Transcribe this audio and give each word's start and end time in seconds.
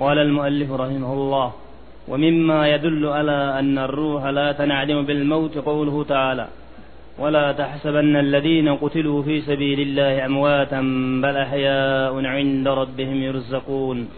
قال 0.00 0.18
المؤلف 0.18 0.72
رحمه 0.72 1.12
الله 1.12 1.52
ومما 2.08 2.68
يدل 2.68 3.06
على 3.06 3.58
أن 3.58 3.78
الروح 3.78 4.24
لا 4.24 4.52
تنعدم 4.52 5.02
بالموت 5.02 5.58
قوله 5.58 6.04
تعالى 6.04 6.48
ولا 7.18 7.52
تحسبن 7.52 8.16
الذين 8.16 8.76
قتلوا 8.76 9.22
في 9.22 9.40
سبيل 9.40 9.80
الله 9.80 10.26
أمواتا 10.26 10.80
بل 11.22 11.36
أحياء 11.36 12.26
عند 12.26 12.68
ربهم 12.68 13.22
يرزقون. 13.22 14.08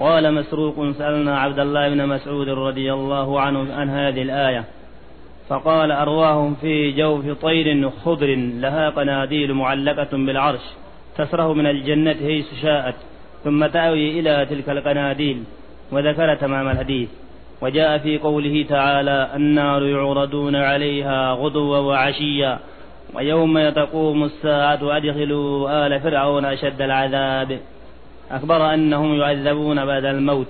قال 0.00 0.34
مسروق 0.34 0.90
سألنا 0.90 1.38
عبد 1.38 1.58
الله 1.58 1.88
بن 1.88 2.06
مسعود 2.06 2.48
رضي 2.48 2.92
الله 2.92 3.40
عنه 3.40 3.74
عن 3.74 3.90
هذه 3.90 4.22
الآية 4.22 4.64
فقال 5.48 5.92
أرواهم 5.92 6.54
في 6.54 6.92
جوف 6.92 7.42
طير 7.42 7.90
خضر 7.90 8.34
لها 8.36 8.90
قناديل 8.90 9.54
معلقة 9.54 10.16
بالعرش 10.16 10.60
تسره 11.18 11.54
من 11.54 11.66
الجنة 11.66 12.14
حيث 12.14 12.46
شاءت 12.62 12.94
ثم 13.44 13.66
تأوي 13.66 14.20
إلى 14.20 14.46
تلك 14.50 14.68
القناديل 14.68 15.44
وذكر 15.92 16.34
تمام 16.34 16.68
الحديث. 16.68 17.08
وجاء 17.60 17.98
في 17.98 18.18
قوله 18.18 18.66
تعالى 18.68 19.28
النار 19.36 19.82
يعرضون 19.82 20.56
عليها 20.56 21.32
غدوا 21.32 21.78
وعشيا 21.78 22.58
ويوم 23.14 23.68
تقوم 23.68 24.24
الساعة 24.24 24.96
أدخلوا 24.96 25.86
آل 25.86 26.00
فرعون 26.00 26.44
أشد 26.44 26.82
العذاب. 26.82 27.58
أخبر 28.30 28.74
أنهم 28.74 29.14
يعذبون 29.14 29.86
بعد 29.86 30.04
الموت. 30.04 30.48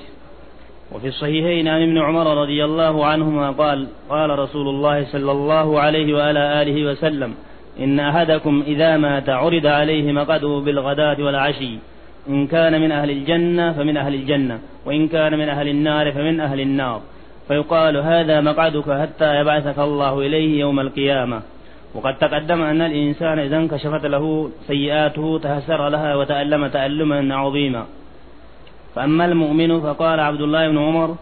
وفي 0.93 1.09
الصحيحين 1.09 1.69
عن 1.69 1.83
ابن 1.83 1.99
عمر 1.99 2.43
رضي 2.43 2.65
الله 2.65 3.07
عنهما 3.07 3.51
قال 3.51 3.87
قال 4.09 4.39
رسول 4.39 4.69
الله 4.69 5.05
صلى 5.05 5.33
الله 5.33 5.81
عليه 5.81 6.15
وعلى 6.15 6.63
آله 6.63 6.91
وسلم 6.91 7.35
إن 7.81 8.01
أحدكم 8.01 8.65
إذا 8.67 8.97
مات 8.97 9.29
عرض 9.29 9.67
عليه 9.67 10.13
مقده 10.13 10.63
بالغداة 10.65 11.17
والعشي. 11.25 11.79
إن 12.29 12.47
كان 12.47 12.81
من 12.81 12.93
أهل 12.93 13.11
الجنة 13.11 13.73
فمن 13.73 13.97
أهل 13.97 14.15
الجنة 14.15 14.59
وإن 14.87 15.09
كان 15.09 15.39
من 15.39 15.49
أهل 15.49 15.69
النار 15.69 16.13
فمن 16.13 16.41
أهل 16.41 16.61
النار. 16.61 17.01
فيقال 17.49 17.97
هذا 17.97 18.41
مقعدك 18.41 18.91
حتى 19.01 19.41
يبعثك 19.41 19.79
الله 19.79 20.21
إليه 20.21 20.61
يوم 20.61 20.81
القيامة. 20.81 21.43
وقد 21.95 22.19
تقدم 22.19 22.63
أن 22.63 22.81
الإنسان 22.81 23.39
إذا 23.39 23.57
انكشفت 23.57 24.07
له 24.07 24.51
سيئاته 24.67 25.41
تهسر 25.43 25.89
لها 25.89 26.15
وتألم 26.15 26.67
تألما 26.67 27.35
عظيما. 27.37 27.87
فأما 28.95 29.25
المؤمن 29.25 29.81
فقال 29.81 30.21
عبد 30.21 30.41
الله 30.41 30.69
بن 30.69 30.79
عمر 30.79 31.17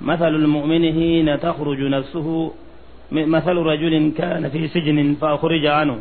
مثل 0.00 0.34
المؤمن 0.34 0.92
حين 0.92 1.40
تخرج 1.40 1.80
نفسه 1.80 2.52
مثل 3.12 3.56
رجل 3.56 4.12
كان 4.18 4.48
في 4.48 4.68
سجن 4.68 5.16
فأخرج 5.20 5.66
عنه 5.66 5.98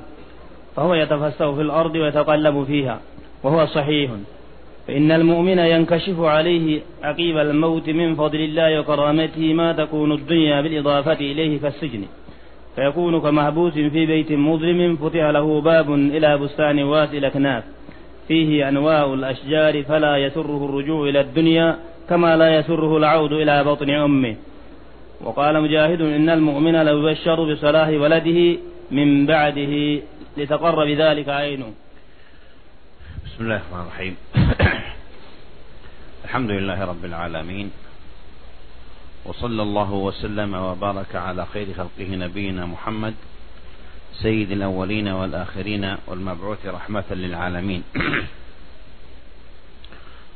فهو 0.75 0.93
يتفسه 0.93 1.55
في 1.55 1.61
الأرض 1.61 1.95
ويتقلب 1.95 2.63
فيها 2.63 2.99
وهو 3.43 3.65
صحيح. 3.65 4.11
فإن 4.87 5.11
المؤمن 5.11 5.59
ينكشف 5.59 6.19
عليه 6.19 6.81
عقيب 7.03 7.37
الموت 7.37 7.89
من 7.89 8.15
فضل 8.15 8.39
الله 8.39 8.79
وكرامته 8.79 9.53
ما 9.53 9.73
تكون 9.73 10.11
الدنيا 10.11 10.61
بالإضافة 10.61 11.13
إليه 11.13 11.59
كالسجن. 11.59 12.03
فيكون 12.75 13.21
كمحبوس 13.21 13.73
في 13.73 14.05
بيت 14.05 14.31
مظلم 14.31 14.95
فتح 14.95 15.23
له 15.29 15.61
باب 15.61 15.93
إلى 15.93 16.37
بستان 16.37 16.83
واسع 16.83 17.17
الأكناف. 17.17 17.63
فيه 18.27 18.69
أنواع 18.69 19.13
الأشجار 19.13 19.83
فلا 19.83 20.17
يسره 20.17 20.65
الرجوع 20.65 21.09
إلى 21.09 21.21
الدنيا 21.21 21.77
كما 22.09 22.37
لا 22.37 22.59
يسره 22.59 22.97
العود 22.97 23.33
إلى 23.33 23.63
بطن 23.63 23.89
أمه. 23.89 24.35
وقال 25.23 25.61
مجاهد 25.61 26.01
إن 26.01 26.29
المؤمن 26.29 26.85
لو 26.85 27.07
يبشر 27.07 27.53
بصلاح 27.53 27.87
ولده 27.87 28.57
من 28.91 29.25
بعده 29.25 29.99
لتقر 30.37 30.85
بذلك 30.85 31.29
عينه. 31.29 31.65
بسم 33.25 33.43
الله 33.43 33.55
الرحمن 33.55 33.81
الرحيم. 33.81 34.15
الحمد 36.25 36.51
لله 36.51 36.85
رب 36.85 37.05
العالمين. 37.05 37.71
وصلى 39.25 39.61
الله 39.61 39.91
وسلم 39.91 40.53
وبارك 40.53 41.15
على 41.15 41.45
خير 41.45 41.73
خلقه 41.73 42.15
نبينا 42.15 42.65
محمد 42.65 43.13
سيد 44.13 44.51
الأولين 44.51 45.07
والآخرين 45.07 45.95
والمبعوث 46.07 46.65
رحمة 46.65 47.03
للعالمين. 47.11 47.83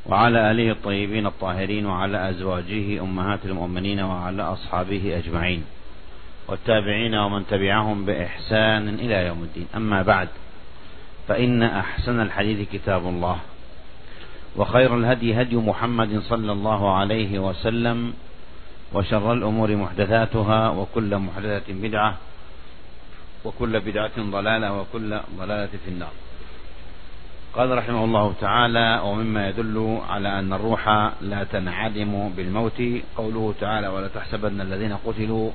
وعلى 0.06 0.50
آله 0.50 0.70
الطيبين 0.70 1.26
الطاهرين 1.26 1.86
وعلى 1.86 2.30
أزواجه 2.30 3.00
أمهات 3.00 3.40
المؤمنين 3.44 4.00
وعلى 4.00 4.42
أصحابه 4.42 5.18
أجمعين 5.18 5.64
والتابعين 6.48 7.14
ومن 7.14 7.46
تبعهم 7.46 8.04
بإحسان 8.04 8.88
إلى 8.88 9.26
يوم 9.26 9.42
الدين. 9.42 9.66
أما 9.76 10.02
بعد 10.02 10.28
فإن 11.28 11.62
أحسن 11.62 12.20
الحديث 12.20 12.68
كتاب 12.68 13.06
الله 13.06 13.38
وخير 14.56 14.96
الهدي 14.96 15.40
هدي 15.40 15.56
محمد 15.56 16.20
صلى 16.20 16.52
الله 16.52 16.94
عليه 16.94 17.38
وسلم 17.38 18.14
وشر 18.92 19.32
الأمور 19.32 19.76
محدثاتها 19.76 20.70
وكل 20.70 21.18
محدثة 21.18 21.72
بدعة 21.72 22.16
وكل 23.44 23.80
بدعة 23.80 24.16
ضلالة 24.18 24.80
وكل 24.80 25.20
ضلالة 25.38 25.72
في 25.84 25.88
النار. 25.88 26.12
قال 27.54 27.78
رحمه 27.78 28.04
الله 28.04 28.34
تعالى 28.40 29.00
ومما 29.04 29.48
يدل 29.48 30.00
على 30.08 30.38
أن 30.38 30.52
الروح 30.52 30.88
لا 31.20 31.44
تنعدم 31.44 32.28
بالموت. 32.36 32.82
قوله 33.16 33.54
تعالى 33.60 33.88
ولا 33.88 34.08
تحسبن 34.08 34.60
الذين 34.60 34.96
قتلوا 34.96 35.50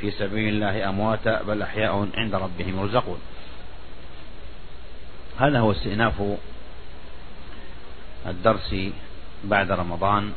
في 0.00 0.10
سبيل 0.10 0.54
الله 0.54 0.88
أمواتا 0.88 1.42
بل 1.42 1.62
أحياء 1.62 2.08
عند 2.16 2.34
ربهم 2.34 2.80
يرزقون. 2.80 3.18
هذا 5.42 5.58
هو 5.60 5.72
استئناف 5.72 6.22
الدرس 8.26 8.74
بعد 9.44 9.70
رمضان. 9.72 10.32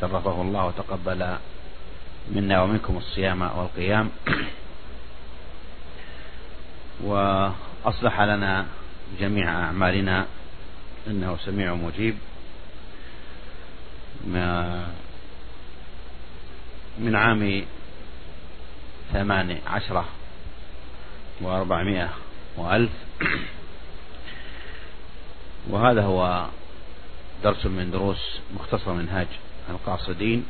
شرفه 0.00 0.42
الله 0.42 0.64
وتقبل 0.66 1.36
منا 2.30 2.62
ومنكم 2.62 2.96
الصيام 2.96 3.42
والقيام. 3.42 4.10
وأصلح 7.00 8.20
لنا 8.20 8.66
جميع 9.20 9.64
أعمالنا 9.64 10.26
إنه 11.06 11.36
سميع 11.44 11.74
مجيب. 11.74 12.18
من 16.98 17.14
عام 17.14 17.64
ثمان 19.12 19.58
عشرة 19.66 20.04
وأربعمائة 21.40 22.08
وألف. 22.58 22.90
وهذا 25.70 26.02
هو 26.02 26.46
درس 27.44 27.66
من 27.66 27.90
دروس 27.90 28.40
مختصر 28.54 28.92
منهاج 28.92 29.26
القاصدين. 29.70 30.44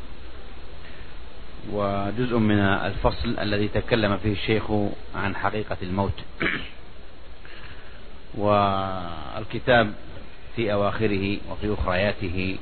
وجزء 1.72 2.38
من 2.38 2.58
الفصل 2.58 3.38
الذي 3.38 3.68
تكلم 3.68 4.16
فيه 4.16 4.32
الشيخ 4.32 4.64
عن 5.14 5.36
حقيقة 5.36 5.76
الموت. 5.82 6.12
والكتاب 8.34 9.92
في 10.56 10.72
أواخره 10.72 11.38
وفي 11.50 11.74
أخرياته. 11.74 12.58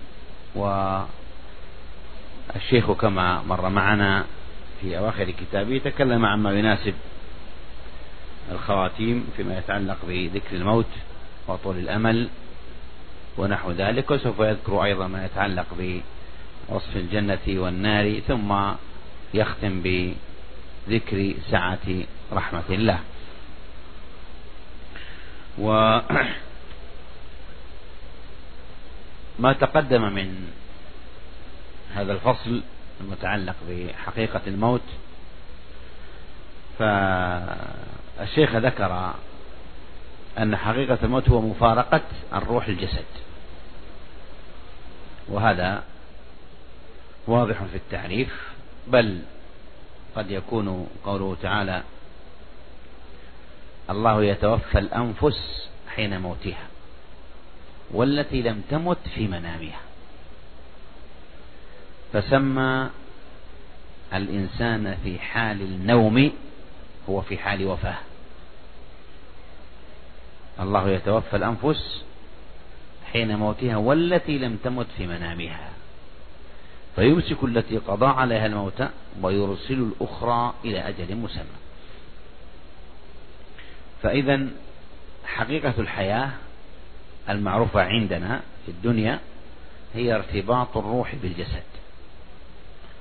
والشيخ 2.54 2.92
كما 2.92 3.42
مر 3.42 3.68
معنا 3.68 4.24
في 4.80 4.98
أواخر 4.98 5.30
كتابه 5.30 5.78
تكلم 5.84 6.24
عما 6.24 6.52
يناسب 6.52 6.94
الخواتيم 8.52 9.26
فيما 9.36 9.58
يتعلق 9.58 9.96
بذكر 10.08 10.56
الموت 10.56 10.86
وطول 11.48 11.78
الأمل 11.78 12.28
ونحو 13.38 13.70
ذلك 13.70 14.10
وسوف 14.10 14.40
يذكر 14.40 14.84
أيضا 14.84 15.06
ما 15.06 15.24
يتعلق 15.24 15.66
بوصف 15.78 16.96
الجنة 16.96 17.38
والنار 17.48 18.20
ثم 18.20 18.72
يختم 19.34 19.82
بذكر 19.82 21.34
سعة 21.50 21.86
رحمة 22.32 22.64
الله. 22.70 23.00
وما 25.58 26.02
تقدم 29.60 30.02
من 30.02 30.48
هذا 31.94 32.12
الفصل 32.12 32.62
المتعلق 33.00 33.56
بحقيقة 33.68 34.40
الموت 34.46 34.82
فالشيخ 38.18 38.56
ذكر 38.56 39.14
أن 40.38 40.56
حقيقة 40.56 40.98
الموت 41.02 41.28
هو 41.28 41.40
مفارقة 41.40 42.00
الروح 42.34 42.66
الجسد. 42.66 43.04
وهذا 45.28 45.82
واضح 47.26 47.62
في 47.62 47.76
التعريف 47.76 48.52
بل 48.86 49.22
قد 50.16 50.30
يكون 50.30 50.88
قوله 51.04 51.36
تعالى 51.42 51.82
الله 53.90 54.24
يتوفى 54.24 54.78
الأنفس 54.78 55.68
حين 55.94 56.20
موتها 56.20 56.66
والتي 57.90 58.42
لم 58.42 58.62
تمت 58.70 58.98
في 59.14 59.28
منامها. 59.28 59.80
فسمى 62.12 62.90
الإنسان 64.14 64.98
في 65.04 65.18
حال 65.18 65.62
النوم 65.62 66.32
هو 67.08 67.20
في 67.20 67.38
حال 67.38 67.66
وفاة. 67.66 67.98
الله 70.60 70.88
يتوفى 70.88 71.36
الأنفس 71.36 72.02
حين 73.12 73.36
موتها 73.36 73.76
والتي 73.76 74.38
لم 74.38 74.56
تمت 74.64 74.86
في 74.96 75.06
منامها. 75.06 75.70
فيمسك 76.96 77.44
التي 77.44 77.78
قضى 77.78 78.06
عليها 78.06 78.46
الموت 78.46 78.82
ويرسل 79.22 79.74
الأخرى 79.74 80.54
إلى 80.64 80.88
أجل 80.88 81.16
مسمى. 81.16 81.56
فإذا 84.02 84.46
حقيقة 85.24 85.74
الحياة 85.78 86.30
المعروفة 87.28 87.82
عندنا 87.82 88.40
في 88.66 88.72
الدنيا 88.72 89.18
هي 89.94 90.14
ارتباط 90.14 90.76
الروح 90.76 91.14
بالجسد. 91.14 91.62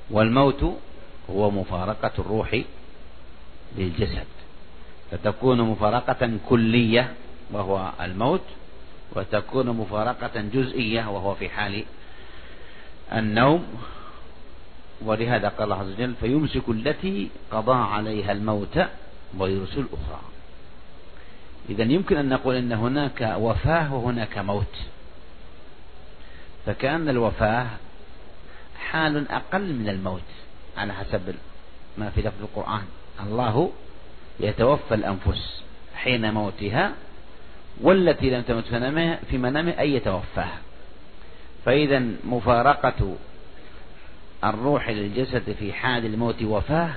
والموت 0.10 0.78
هو 1.30 1.51
مفارقة 1.51 2.12
الروح 2.19 2.62
للجسد. 3.77 4.27
فتكون 5.12 5.62
مفارقة 5.62 6.38
كلية 6.50 7.13
وهو 7.51 7.92
الموت 8.01 8.44
وتكون 9.16 9.68
مفارقة 9.68 10.42
جزئية 10.42 11.10
وهو 11.10 11.36
في 11.36 11.50
حال 11.50 11.83
النوم. 13.13 13.66
ولهذا 15.01 15.48
قال 15.48 15.63
الله 15.63 15.80
عز 15.80 15.92
وجل 15.92 16.13
فيمسك 16.19 16.69
التي 16.69 17.30
قضى 17.51 17.75
عليها 17.75 18.31
الموت 18.31 18.80
ويرسل 19.38 19.80
الأخرى 19.80 20.22
إذا 21.69 21.83
يمكن 21.83 22.18
أن 22.18 22.30
نقول 22.30 22.56
أن 22.56 22.72
هناك 22.72 23.36
وفاة 23.38 23.94
وهناك 23.94 24.38
موت. 24.38 24.75
فكأن 26.66 27.10
الوفاة 27.10 27.68
حال 28.80 29.31
أقل 29.31 29.74
من 29.74 29.89
الموت 29.89 30.30
على 30.77 30.94
حسب 30.94 31.36
ما 31.98 32.10
في 32.10 32.22
لفظ 32.22 32.42
القرآن. 32.42 32.83
الله 33.23 33.71
يتوفى 34.39 34.95
الأنفس 34.95 35.62
حين 35.95 36.33
موتها 36.33 36.94
والتي 37.81 38.29
لم 38.29 38.41
تمت 38.41 38.65
في 39.29 39.38
منامه 39.38 39.79
أي 39.79 39.94
يتوفاها. 39.94 40.57
فإذا 41.65 42.03
مفارقة 42.23 43.15
الروح 44.44 44.89
للجسد 44.89 45.56
في 45.59 45.73
حال 45.73 46.06
الموت 46.06 46.41
وفاة 46.41 46.94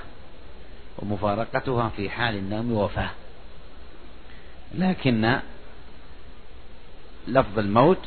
ومفارقتها 0.97 1.89
في 1.89 2.09
حال 2.09 2.35
النوم 2.35 2.71
وفاة. 2.71 3.09
لكن 4.75 5.39
لفظ 7.27 7.59
الموت 7.59 8.05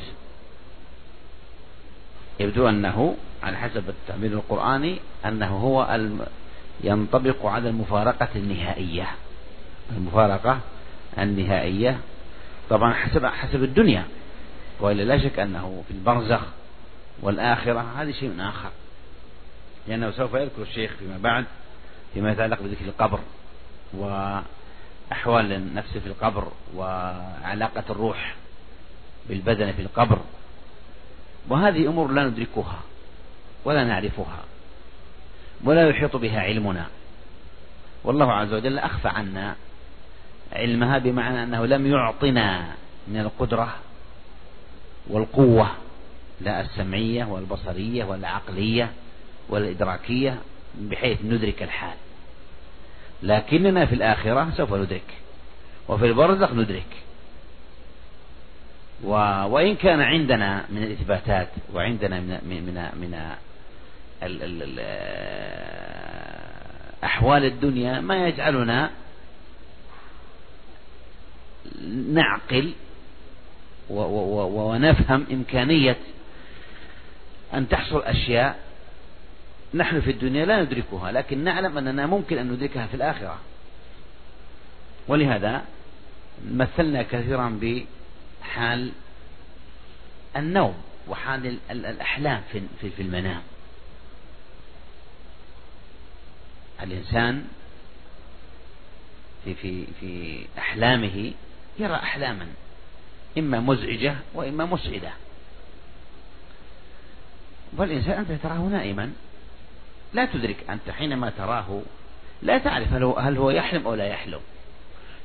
يبدو 2.39 2.69
أنه 2.69 3.15
على 3.43 3.57
حسب 3.57 3.89
التعبير 3.89 4.31
القرآني 4.31 4.97
أنه 5.25 5.57
هو 5.57 5.83
ينطبق 6.83 7.45
على 7.45 7.69
المفارقة 7.69 8.27
النهائية. 8.35 9.07
المفارقة 9.91 10.59
النهائية. 11.17 11.99
طبعا 12.69 12.93
حسب 12.93 13.25
حسب 13.25 13.63
الدنيا. 13.63 14.05
وإلا 14.79 15.03
لا 15.03 15.17
شك 15.17 15.39
أنه 15.39 15.83
في 15.87 15.93
البرزخ 15.93 16.41
والآخرة 17.21 17.85
هذا 17.97 18.11
شيء 18.11 18.35
آخر. 18.39 18.69
لأنه 19.87 20.11
سوف 20.11 20.33
يذكر 20.33 20.61
الشيخ 20.61 20.91
فيما 20.99 21.17
بعد 21.17 21.45
فيما 22.13 22.31
يتعلق 22.31 22.61
بذكر 22.61 22.85
القبر 22.85 23.19
وأحوال 23.93 25.53
النفس 25.53 25.97
في 25.97 26.07
القبر 26.07 26.47
وعلاقة 26.75 27.83
الروح 27.89 28.35
بالبدن 29.29 29.71
في 29.71 29.81
القبر. 29.81 30.19
وهذه 31.49 31.87
أمور 31.87 32.11
لا 32.11 32.23
ندركها 32.23 32.79
ولا 33.65 33.83
نعرفها. 33.83 34.39
ولا 35.63 35.89
يحيط 35.89 36.15
بها 36.15 36.41
علمنا 36.41 36.85
والله 38.03 38.33
عز 38.33 38.53
وجل 38.53 38.79
أخفى 38.79 39.07
عنا 39.07 39.55
علمها 40.53 40.97
بمعنى 40.97 41.43
أنه 41.43 41.65
لم 41.65 41.87
يعطنا 41.87 42.65
من 43.07 43.19
القدرة 43.19 43.75
والقوة 45.07 45.69
لا 46.41 46.61
السمعية 46.61 47.25
والبصرية 47.25 48.03
والعقلية 48.03 48.91
والإدراكية 49.49 50.37
بحيث 50.75 51.17
ندرك 51.25 51.63
الحال 51.63 51.97
لكننا 53.23 53.85
في 53.85 53.95
الآخرة 53.95 54.51
سوف 54.57 54.73
ندرك 54.73 55.17
وفي 55.87 56.05
البرزخ 56.05 56.51
ندرك 56.51 56.85
و... 59.03 59.11
وإن 59.45 59.75
كان 59.75 60.01
عندنا 60.01 60.65
من 60.69 60.83
الإثباتات 60.83 61.47
وعندنا 61.73 62.19
من 62.19 62.39
من 62.45 62.89
من. 63.01 63.35
أحوال 67.03 67.45
الدنيا 67.45 68.01
ما 68.01 68.27
يجعلنا 68.27 68.89
نعقل. 72.13 72.73
ونفهم 73.89 75.25
إمكانية 75.31 75.97
أن 77.53 77.69
تحصل 77.69 78.01
أشياء 78.03 78.59
نحن 79.73 80.01
في 80.01 80.11
الدنيا 80.11 80.45
لا 80.45 80.63
ندركها 80.63 81.11
لكن 81.11 81.43
نعلم 81.43 81.77
أننا 81.77 82.05
ممكن 82.05 82.37
أن 82.37 82.51
ندركها 82.51 82.87
في 82.87 82.93
الآخرة 82.93 83.39
ولهذا 85.07 85.61
مثلنا 86.51 87.03
كثيرا 87.03 87.59
بحال 87.61 88.91
النوم 90.37 90.75
وحال 91.07 91.57
الأحلام 91.71 92.41
في 92.81 93.01
المنام 93.01 93.41
الإنسان 96.81 97.45
في 99.45 99.53
في 99.55 99.85
في 99.99 100.45
أحلامه 100.57 101.31
يرى 101.79 101.95
أحلاما 101.95 102.47
إما 103.37 103.59
مزعجة 103.59 104.15
وإما 104.33 104.65
مسعدة 104.65 105.11
والإنسان 107.77 108.17
أنت 108.17 108.31
تراه 108.43 108.57
نائما 108.57 109.11
لا 110.13 110.25
تدرك 110.25 110.69
أنت 110.69 110.89
حينما 110.89 111.29
تراه 111.29 111.81
لا 112.41 112.57
تعرف 112.57 112.93
هل 112.93 113.03
هو, 113.03 113.17
هل 113.17 113.37
هو 113.37 113.49
يحلم 113.49 113.87
أو 113.87 113.95
لا 113.95 114.07
يحلم. 114.07 114.39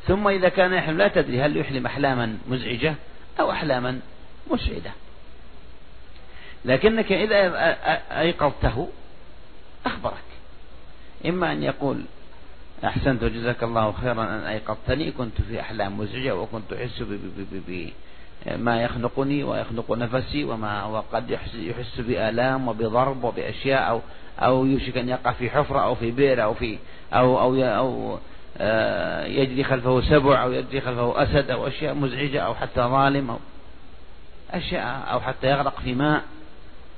ثم 0.07 0.29
إذا 0.29 0.49
كان 0.49 0.73
يحلم 0.73 0.99
لا 0.99 1.09
تدري 1.09 1.43
هل 1.43 1.57
يحلم 1.57 1.87
أحلاما 1.87 2.39
مزعجة 2.49 2.95
أو 3.41 3.51
أحلاما 3.51 4.01
مسعدة 4.51 4.91
لكنك 6.65 7.13
إذا 7.13 7.37
أيقظته 8.21 8.89
أخبرك. 9.87 10.15
إما 11.27 11.53
أن 11.53 11.63
يقول 11.63 12.05
أحسنت 12.85 13.23
وجزاك 13.23 13.63
الله 13.63 13.93
خيرا 13.93 14.23
أن 14.23 14.41
أيقظتني 14.41 15.11
كنت 15.11 15.41
في 15.49 15.61
أحلام 15.61 15.99
مزعجة 15.99 16.37
وكنت 16.37 16.73
أحس 16.73 17.03
بما 18.47 18.83
يخنقني 18.83 19.45
ويخنق 19.45 19.93
نفسي 19.93 20.45
وما 20.45 20.85
وقد 20.85 21.31
يحس 21.55 22.01
بآلام 22.01 22.69
وبضرب 22.69 23.25
وبأشياء 23.25 23.91
أو 23.91 24.01
أو 24.39 24.67
يوشك 24.67 24.97
أن 24.97 25.09
يقع 25.09 25.33
في 25.33 25.51
حفرة 25.51 25.81
أو 25.81 25.95
في 25.95 26.11
بئر 26.11 26.43
أو 26.43 26.55
في 26.55 26.79
أو 27.13 27.41
أو 27.41 27.65
أو 27.65 28.19
آه، 28.59 29.25
يجري 29.27 29.65
خلفه 29.65 30.01
سبع 30.01 30.43
أو 30.43 30.53
يجري 30.53 30.81
خلفه 30.81 31.23
أسد 31.23 31.51
أو 31.51 31.67
أشياء 31.67 31.95
مزعجة 31.95 32.41
أو 32.41 32.55
حتى 32.55 32.81
ظالم 32.81 33.31
أو 33.31 33.39
أشياء 34.51 35.09
أو 35.13 35.21
حتى 35.21 35.47
يغرق 35.47 35.81
في 35.81 35.95
ماء 35.95 36.23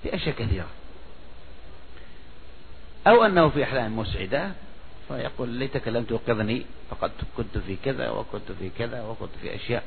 في 0.03 0.15
أشياء 0.15 0.35
كثيرة. 0.35 0.67
أو 3.07 3.25
أنه 3.25 3.49
في 3.49 3.65
أحلام 3.65 3.99
مسعدة 3.99 4.51
فيقول 5.09 5.49
ليتك 5.49 5.89
لم 5.89 6.05
توقظني 6.05 6.67
فقد 6.91 7.11
كنت 7.37 7.59
في 7.59 7.77
كذا 7.85 8.11
وكنت 8.11 8.53
في 8.59 8.71
كذا 8.79 9.03
وكنت 9.03 9.31
في 9.43 9.55
أشياء. 9.55 9.83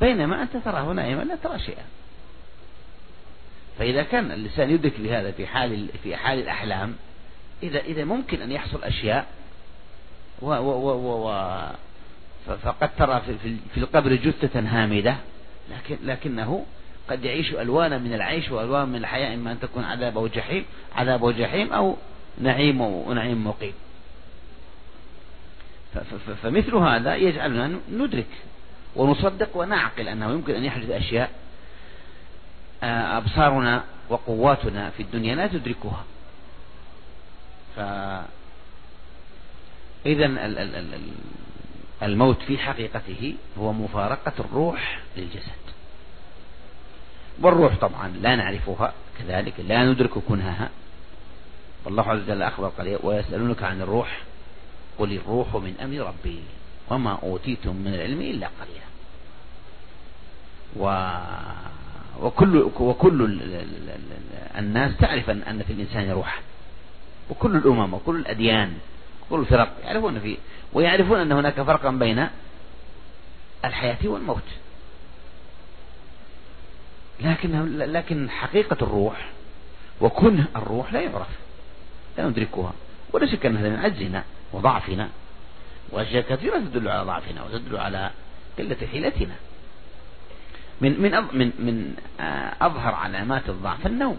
بينما 0.00 0.42
أنت 0.42 0.56
تراه 0.56 0.92
نائما 0.92 1.22
لا 1.22 1.36
ترى 1.36 1.58
شيئا. 1.58 1.84
فإذا 3.78 4.02
كان 4.02 4.32
اللسان 4.32 4.70
يدرك 4.70 5.00
بهذا 5.00 5.30
في 5.30 5.46
حال 5.46 5.88
في 6.02 6.16
حال 6.16 6.38
الأحلام 6.38 6.96
إذا 7.62 7.80
إذا 7.80 8.04
ممكن 8.04 8.42
أن 8.42 8.52
يحصل 8.52 8.84
أشياء 8.84 9.26
و 10.42 10.50
و 10.50 10.90
و 10.90 11.28
و 11.28 11.62
فقد 12.62 12.90
ترى 12.98 13.22
في, 13.26 13.56
في 13.74 13.80
القبر 13.80 14.14
جثة 14.14 14.60
هامدة 14.60 15.16
لكن 15.70 15.96
لكنه 16.04 16.66
قد 17.10 17.24
يعيش 17.24 17.52
ألوانا 17.52 17.98
من 17.98 18.14
العيش 18.14 18.50
وألوان 18.50 18.88
من 18.88 18.96
الحياة 18.96 19.34
إما 19.34 19.52
أن 19.52 19.60
تكون 19.60 19.84
عذاب 19.84 20.18
أو 20.18 20.26
جحيم 20.26 20.64
عذاب 20.96 21.24
أو 21.24 21.30
جحيم 21.30 21.72
أو 21.72 21.96
نعيم 22.38 22.80
ونعيم 22.80 23.46
مقيم. 23.46 23.74
فمثل 26.42 26.74
هذا 26.74 27.16
يجعلنا 27.16 27.78
ندرك 27.92 28.26
ونصدق 28.96 29.56
ونعقل 29.56 30.08
أنه 30.08 30.30
يمكن 30.30 30.54
أن 30.54 30.64
يحدث 30.64 30.90
أشياء 30.90 31.30
آه، 32.82 33.18
أبصارنا 33.18 33.84
وقواتنا 34.08 34.90
في 34.90 35.02
الدنيا 35.02 35.34
لا 35.34 35.46
تدركها. 35.46 36.04
ف 37.76 37.80
إذا 40.06 40.26
الموت 42.02 42.42
في 42.42 42.58
حقيقته 42.58 43.34
هو 43.58 43.72
مفارقة 43.72 44.32
الروح 44.38 45.00
للجسد. 45.16 45.66
والروح 47.40 47.76
طبعا 47.76 48.08
لا 48.08 48.36
نعرفها 48.36 48.92
كذلك 49.18 49.54
لا 49.68 49.84
ندرك 49.84 50.10
كنهها 50.10 50.70
والله 51.86 52.10
عز 52.10 52.20
وجل 52.22 52.42
أخبر 52.42 52.68
قال 52.68 52.98
ويسألونك 53.02 53.62
عن 53.62 53.82
الروح 53.82 54.22
قل 54.98 55.12
الروح 55.12 55.54
من 55.54 55.74
أمر 55.82 56.06
ربي 56.06 56.40
وما 56.90 57.18
أوتيتم 57.22 57.76
من 57.76 57.94
العلم 57.94 58.20
إلا 58.20 58.48
قليلا. 58.60 58.86
و... 60.76 61.10
وكل 62.22 62.70
وكل 62.80 63.40
الناس 64.58 64.96
تعرف 64.96 65.30
أن 65.30 65.62
في 65.66 65.72
الإنسان 65.72 66.10
روحا 66.10 66.40
وكل 67.30 67.56
الأمم 67.56 67.94
وكل 67.94 68.16
الأديان 68.16 68.78
وكل 69.22 69.40
الفرق 69.40 69.72
يعرفون 69.84 70.20
في 70.20 70.36
ويعرفون 70.72 71.20
أن 71.20 71.32
هناك 71.32 71.62
فرقا 71.62 71.90
بين 71.90 72.28
الحياة 73.64 73.98
والموت. 74.04 74.42
لكن 77.20 77.78
لكن 77.78 78.30
حقيقة 78.30 78.76
الروح 78.82 79.30
وكنه 80.00 80.46
الروح 80.56 80.92
لا 80.92 81.00
يعرف. 81.00 81.45
لا 82.18 82.28
ندركها. 82.28 82.72
ولا 83.12 83.26
شك 83.26 83.46
أن 83.46 83.56
هذا 83.56 83.68
من 83.68 83.76
عجزنا 83.76 84.24
وضعفنا. 84.52 85.08
وأشياء 85.90 86.22
كثيرة 86.22 86.58
تدل 86.58 86.88
على 86.88 87.04
ضعفنا 87.04 87.44
وتدل 87.44 87.76
على 87.76 88.10
قلة 88.58 88.76
حيلتنا. 88.92 89.34
من 90.80 91.00
من 91.00 91.10
من 91.32 91.52
من 91.58 91.94
آه، 92.20 92.52
أظهر 92.60 92.94
علامات 92.94 93.48
الضعف 93.48 93.86
النوم. 93.86 94.18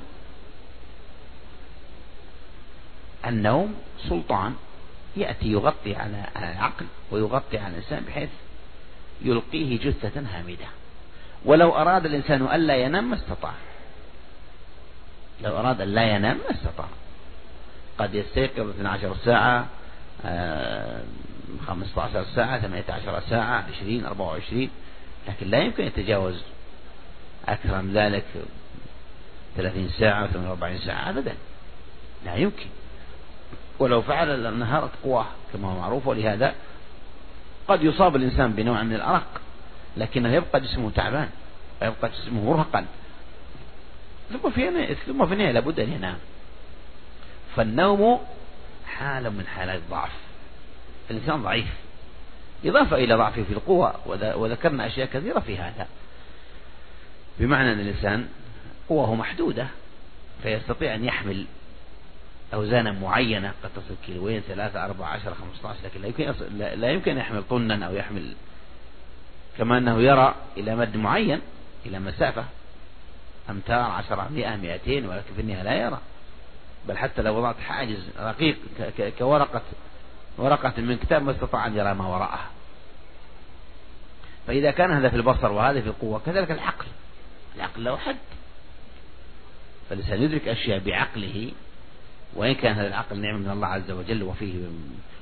النوم 3.25 3.75
سلطان 4.09 4.55
يأتي 5.17 5.51
يغطي 5.51 5.95
على 5.95 6.25
العقل 6.35 6.85
ويغطي 7.11 7.57
على 7.57 7.73
الإنسان 7.73 8.03
بحيث 8.07 8.29
يلقيه 9.21 9.79
جثة 9.79 10.21
هامدة. 10.33 10.67
ولو 11.45 11.71
أراد 11.71 12.05
الإنسان 12.05 12.41
ألا 12.41 12.75
ينام 12.75 13.09
ما 13.09 13.15
استطاع. 13.15 13.53
لو 15.41 15.57
أراد 15.57 15.81
أن 15.81 15.87
لا 15.87 16.15
ينام 16.15 16.37
ما 16.37 16.55
استطاع. 16.55 16.87
قد 17.97 18.15
يستيقظ 18.15 18.69
12 18.69 19.15
ساعة 19.25 19.67
15 21.67 22.19
آه، 22.19 22.25
ساعة 22.35 22.59
18 22.59 23.21
ساعة 23.29 23.65
20 23.81 24.05
24 24.05 24.69
لكن 25.27 25.47
لا 25.47 25.57
يمكن 25.57 25.83
يتجاوز 25.83 26.41
أكثر 27.47 27.81
من 27.81 27.93
ذلك 27.93 28.25
30 29.57 29.89
ساعة 29.99 30.27
48 30.27 30.77
ساعة 30.77 31.09
أبدا. 31.09 31.33
لا 32.25 32.35
يمكن. 32.35 32.65
ولو 33.79 34.01
فعل 34.01 34.43
لانهارت 34.43 34.91
قواه 35.03 35.25
كما 35.53 35.67
هو 35.67 35.79
معروف 35.79 36.07
ولهذا 36.07 36.53
قد 37.67 37.83
يصاب 37.83 38.15
الإنسان 38.15 38.53
بنوع 38.53 38.83
من 38.83 38.95
الأرق 38.95 39.41
لكنه 39.97 40.33
يبقى 40.33 40.61
جسمه 40.61 40.91
تعبان 40.91 41.29
ويبقى 41.81 42.09
جسمه 42.09 42.43
مرهقا. 42.43 42.85
ثم 44.31 44.49
في 44.49 44.95
ثم 44.95 45.25
في 45.25 45.35
لابد 45.35 45.79
أن 45.79 45.91
ينام. 45.91 46.17
فالنوم 47.57 48.19
حالة 48.85 49.29
من 49.29 49.47
حالات 49.47 49.81
ضعف 49.89 50.11
الإنسان 51.11 51.43
ضعيف. 51.43 51.67
إضافة 52.65 52.95
إلى 52.95 53.15
ضعفه 53.15 53.43
في 53.43 53.53
القوة 53.53 53.93
وذكرنا 54.37 54.87
أشياء 54.87 55.07
كثيرة 55.07 55.39
في 55.39 55.57
هذا. 55.57 55.87
بمعنى 57.39 57.73
أن 57.73 57.79
الإنسان 57.79 58.27
قواه 58.89 59.15
محدودة 59.15 59.67
فيستطيع 60.43 60.95
أن 60.95 61.03
يحمل 61.03 61.45
أوزانا 62.53 62.91
معينة 62.91 63.53
قد 63.63 63.69
تصل 63.75 63.95
كيلوين 64.05 64.41
ثلاثة 64.41 64.85
أربعة 64.85 65.07
عشر 65.07 65.33
خمسة 65.33 65.69
عشر 65.69 65.79
لكن 65.83 66.01
لا 66.01 66.07
يمكن 66.07 66.57
لا 66.57 66.91
يمكن 66.91 67.11
أن 67.11 67.17
يحمل 67.17 67.43
طنا 67.49 67.85
أو 67.85 67.95
يحمل 67.95 68.33
كما 69.57 69.77
أنه 69.77 70.01
يرى 70.01 70.35
إلى 70.57 70.75
مد 70.75 70.97
معين 70.97 71.41
إلى 71.85 71.99
مسافة 71.99 72.45
أمتار 73.49 73.79
عشرة 73.79 74.29
مئة 74.31 74.55
مئتين 74.55 75.05
ولكن 75.05 75.33
في 75.35 75.41
النهاية 75.41 75.63
لا 75.63 75.73
يرى. 75.73 75.99
بل 76.87 76.97
حتى 76.97 77.21
لو 77.21 77.37
وضعت 77.37 77.59
حاجز 77.59 78.09
رقيق 78.19 78.57
كورقة 79.19 79.61
ورقة 80.37 80.81
من 80.81 80.97
كتاب 80.97 81.23
ما 81.23 81.31
استطاع 81.31 81.67
أن 81.67 81.77
يرى 81.77 81.93
ما 81.93 82.07
وراءها. 82.07 82.49
فإذا 84.47 84.71
كان 84.71 84.91
هذا 84.91 85.09
في 85.09 85.15
البصر 85.15 85.51
وهذا 85.51 85.81
في 85.81 85.87
القوة 85.87 86.21
كذلك 86.25 86.51
العقل. 86.51 86.85
العقل 87.55 87.83
له 87.83 87.97
حد. 87.97 88.15
فالإنسان 89.89 90.21
يدرك 90.21 90.47
أشياء 90.47 90.79
بعقله 90.79 91.51
وإن 92.33 92.55
كان 92.55 92.75
هذا 92.75 92.87
العقل 92.87 93.19
نعمة 93.19 93.37
من 93.37 93.49
الله 93.49 93.67
عز 93.67 93.91
وجل 93.91 94.23
وفيه 94.23 94.53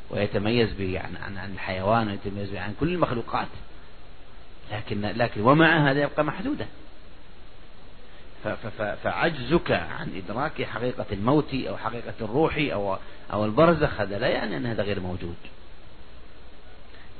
ويتميز 0.10 0.74
به 0.74 1.00
عن 1.00 1.38
عن, 1.38 1.52
الحيوان 1.54 2.08
ويتميز 2.08 2.50
به 2.50 2.62
عن 2.62 2.74
كل 2.80 2.94
المخلوقات. 2.94 3.48
لكن 4.72 5.02
لكن 5.02 5.42
ومع 5.42 5.92
هذا 5.92 6.02
يبقى 6.02 6.24
محدودا. 6.24 6.68
فعجزك 9.04 9.72
عن 9.72 10.10
إدراك 10.16 10.64
حقيقة 10.64 11.06
الموت 11.12 11.54
أو 11.54 11.78
حقيقة 11.78 12.14
الروح 12.22 12.58
أو 12.58 12.98
أو 13.34 13.46
البرزخ 13.46 14.02
هذا 14.02 14.20
لا 14.20 14.28
يعني 14.28 14.58
أن 14.58 14.66
هذا 14.66 14.84
غير 14.84 15.00
موجود. 15.00 15.36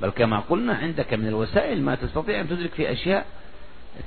بل 0.02 0.10
كما 0.10 0.40
قلنا 0.40 0.74
عندك 0.74 1.14
من 1.14 1.28
الوسائل 1.28 1.82
ما 1.82 1.94
تستطيع 1.94 2.40
أن 2.40 2.48
تدرك 2.48 2.70
في 2.70 2.92
أشياء 2.92 3.26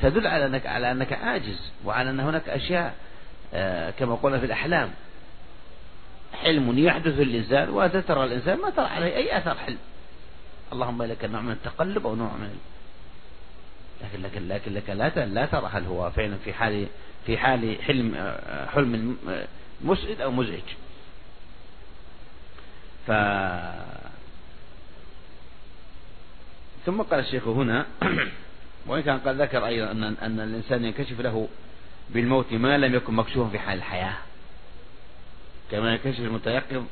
تدل 0.02 0.28
على 0.28 0.46
أنك 0.46 0.66
على 0.66 0.92
أنك 0.92 1.14
عاجز 1.14 1.72
وعلى 1.86 2.10
أن 2.10 2.20
هناك 2.20 2.50
أشياء 2.50 2.96
آه، 3.54 3.90
كما 3.90 4.16
قلنا 4.16 4.40
في 4.40 4.46
الأحلام. 4.46 4.90
حلم 6.34 6.78
يحدث 6.78 7.20
للإنسان 7.20 7.70
وتترى 7.70 8.24
الإنسان 8.24 8.58
ما 8.58 8.70
ترى 8.70 8.86
عليه 8.86 9.16
أي 9.16 9.38
أثر 9.38 9.56
حلم. 9.56 9.78
اللهم 10.74 11.04
لك 11.04 11.26
نوع 11.26 11.42
من 11.42 11.52
التقلب 11.52 12.08
أو 12.08 12.16
نوع 12.16 12.30
من 12.34 12.60
لكن 14.04 14.22
لكن 14.22 14.48
لكن 14.48 14.74
لك 14.74 14.90
لا 14.90 15.26
لا 15.26 15.46
ترى 15.46 15.70
هل 15.74 15.86
هو 15.86 16.12
فعلا 16.12 16.38
في 16.46 16.54
حال 16.54 16.88
في 17.30 17.38
حال 17.38 17.82
حلم 17.82 18.36
حلم 18.74 19.18
مسعد 19.82 20.22
أو 20.22 20.32
مزعج. 20.32 20.70
ف 23.08 23.12
ثم 26.86 27.02
قال 27.02 27.20
الشيخ 27.20 27.48
هنا 27.48 27.86
وإن 28.88 29.02
كان 29.02 29.20
قد 29.20 29.42
ذكر 29.42 29.66
أيضا 29.66 29.92
أن 29.92 30.04
أن 30.04 30.40
الإنسان 30.40 30.86
ينكشف 30.86 31.20
له 31.20 31.48
بالموت 32.10 32.54
ما 32.54 32.78
لم 32.78 32.96
يكن 32.96 33.14
مكشوفا 33.14 33.50
في 33.50 33.60
حال 33.60 33.78
الحياة. 33.78 34.18
كما 35.72 35.94
يكشف 35.94 36.20
المتيقظ 36.20 36.84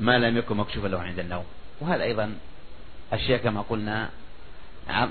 ما 0.00 0.18
لم 0.18 0.36
يكن 0.36 0.56
مكشوفا 0.56 0.88
له 0.88 1.00
عند 1.00 1.18
النوم. 1.18 1.44
وهذا 1.80 2.02
أيضا 2.02 2.34
أشياء 3.12 3.40
كما 3.40 3.60
قلنا 3.60 4.10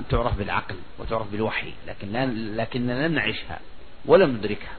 تعرف 0.09 0.37
بالعقل 0.37 0.75
وتعرف 0.99 1.31
بالوحي 1.31 1.73
لكن 1.87 2.11
لا 2.11 2.25
لكننا 2.63 3.07
لم 3.07 3.13
نعيشها. 3.13 3.59
ولم 4.05 4.31
ندركها. 4.31 4.75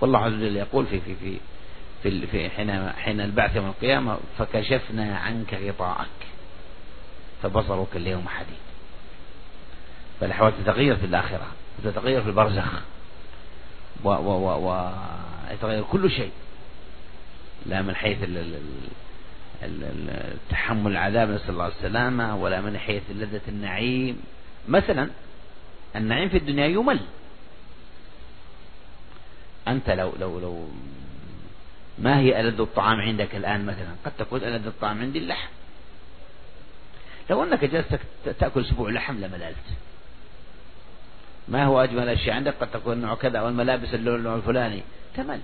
والله 0.00 0.18
عز 0.18 0.32
وجل 0.32 0.56
يقول 0.56 0.86
في 0.86 1.00
في 1.00 1.38
في 2.02 2.26
في, 2.26 2.50
حين 2.50 2.88
حين 2.90 3.20
البعث 3.20 3.56
يوم 3.56 3.66
القيامة 3.66 4.18
فكشفنا 4.38 5.18
عنك 5.18 5.54
غطاءك 5.54 6.26
فبصرك 7.42 7.96
اليوم 7.96 8.28
حديد. 8.28 8.58
فالأحوال 10.20 10.52
تتغير 10.64 10.96
في 10.96 11.06
الآخرة 11.06 11.46
وتتغير 11.78 12.22
في 12.22 12.28
البرزخ 12.28 12.82
و 14.04 14.08
و 14.08 14.30
و 14.30 14.70
و 14.70 14.90
يتغير 15.50 15.82
كل 15.82 16.10
شيء. 16.10 16.30
لا 17.66 17.82
من 17.82 17.94
حيث 17.94 18.18
تحمل 20.50 20.92
العذاب 20.92 21.30
نسأل 21.30 21.50
الله 21.50 21.66
السلامة 21.66 22.36
ولا 22.36 22.60
من 22.60 22.78
حيث 22.78 23.02
لذة 23.10 23.40
النعيم. 23.48 24.22
مثلا 24.68 25.10
النعيم 25.96 26.28
في 26.28 26.36
الدنيا 26.36 26.66
يمل. 26.66 27.00
أنت 29.70 29.90
لو 29.90 30.12
لو 30.20 30.38
لو 30.38 30.68
ما 31.98 32.18
هي 32.18 32.40
ألذ 32.40 32.60
الطعام 32.60 33.00
عندك 33.00 33.36
الآن 33.36 33.66
مثلا؟ 33.66 33.94
قد 34.04 34.12
تقول 34.18 34.44
ألذ 34.44 34.66
الطعام 34.66 35.00
عندي 35.00 35.18
اللحم. 35.18 35.48
لو 37.30 37.42
أنك 37.42 37.64
جلست 37.64 37.98
تأكل 38.24 38.60
أسبوع 38.60 38.90
لحم 38.90 39.14
لمللت 39.14 39.56
ما 41.48 41.64
هو 41.64 41.84
أجمل 41.84 42.02
الأشياء 42.02 42.36
عندك؟ 42.36 42.54
قد 42.60 42.70
تكون 42.70 42.98
نوع 42.98 43.14
كذا 43.14 43.38
أو 43.38 43.48
الملابس 43.48 43.94
اللون 43.94 44.36
الفلاني. 44.36 44.82
تمل 45.16 45.40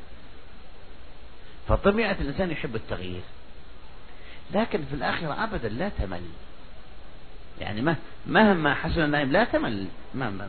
فطبيعة 1.68 2.16
الإنسان 2.20 2.50
يحب 2.50 2.76
التغيير. 2.76 3.22
لكن 4.54 4.84
في 4.84 4.94
الآخرة 4.94 5.44
أبدا 5.44 5.68
لا 5.68 5.88
تمل. 5.88 6.22
يعني 7.60 7.82
ما 7.82 7.96
مهما 8.26 8.74
حسن 8.74 9.04
النعيم 9.04 9.32
لا 9.32 9.44
تمل. 9.44 9.86
ما 10.14 10.48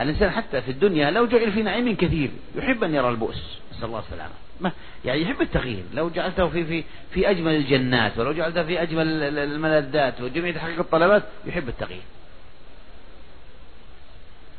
الإنسان 0.00 0.30
حتى 0.30 0.62
في 0.62 0.70
الدنيا 0.70 1.10
لو 1.10 1.26
جعل 1.26 1.52
في 1.52 1.62
نعيم 1.62 1.96
كثير 1.96 2.30
يحب 2.56 2.84
أن 2.84 2.94
يرى 2.94 3.08
البؤس. 3.08 3.60
نسأل 3.72 3.84
الله 3.84 3.98
السلامة. 3.98 4.34
ما 4.60 4.72
يعني 5.04 5.22
يحب 5.22 5.40
التغيير. 5.40 5.84
لو 5.94 6.10
جعلته 6.10 6.48
في 6.48 6.64
في 6.64 6.84
في 7.10 7.30
أجمل 7.30 7.56
الجنات 7.56 8.18
ولو 8.18 8.32
جعلته 8.32 8.64
في 8.64 8.82
أجمل 8.82 9.38
الملذات 9.38 10.20
وجميع 10.20 10.52
تحقيق 10.52 10.78
الطلبات 10.78 11.22
يحب 11.46 11.68
التغيير. 11.68 12.02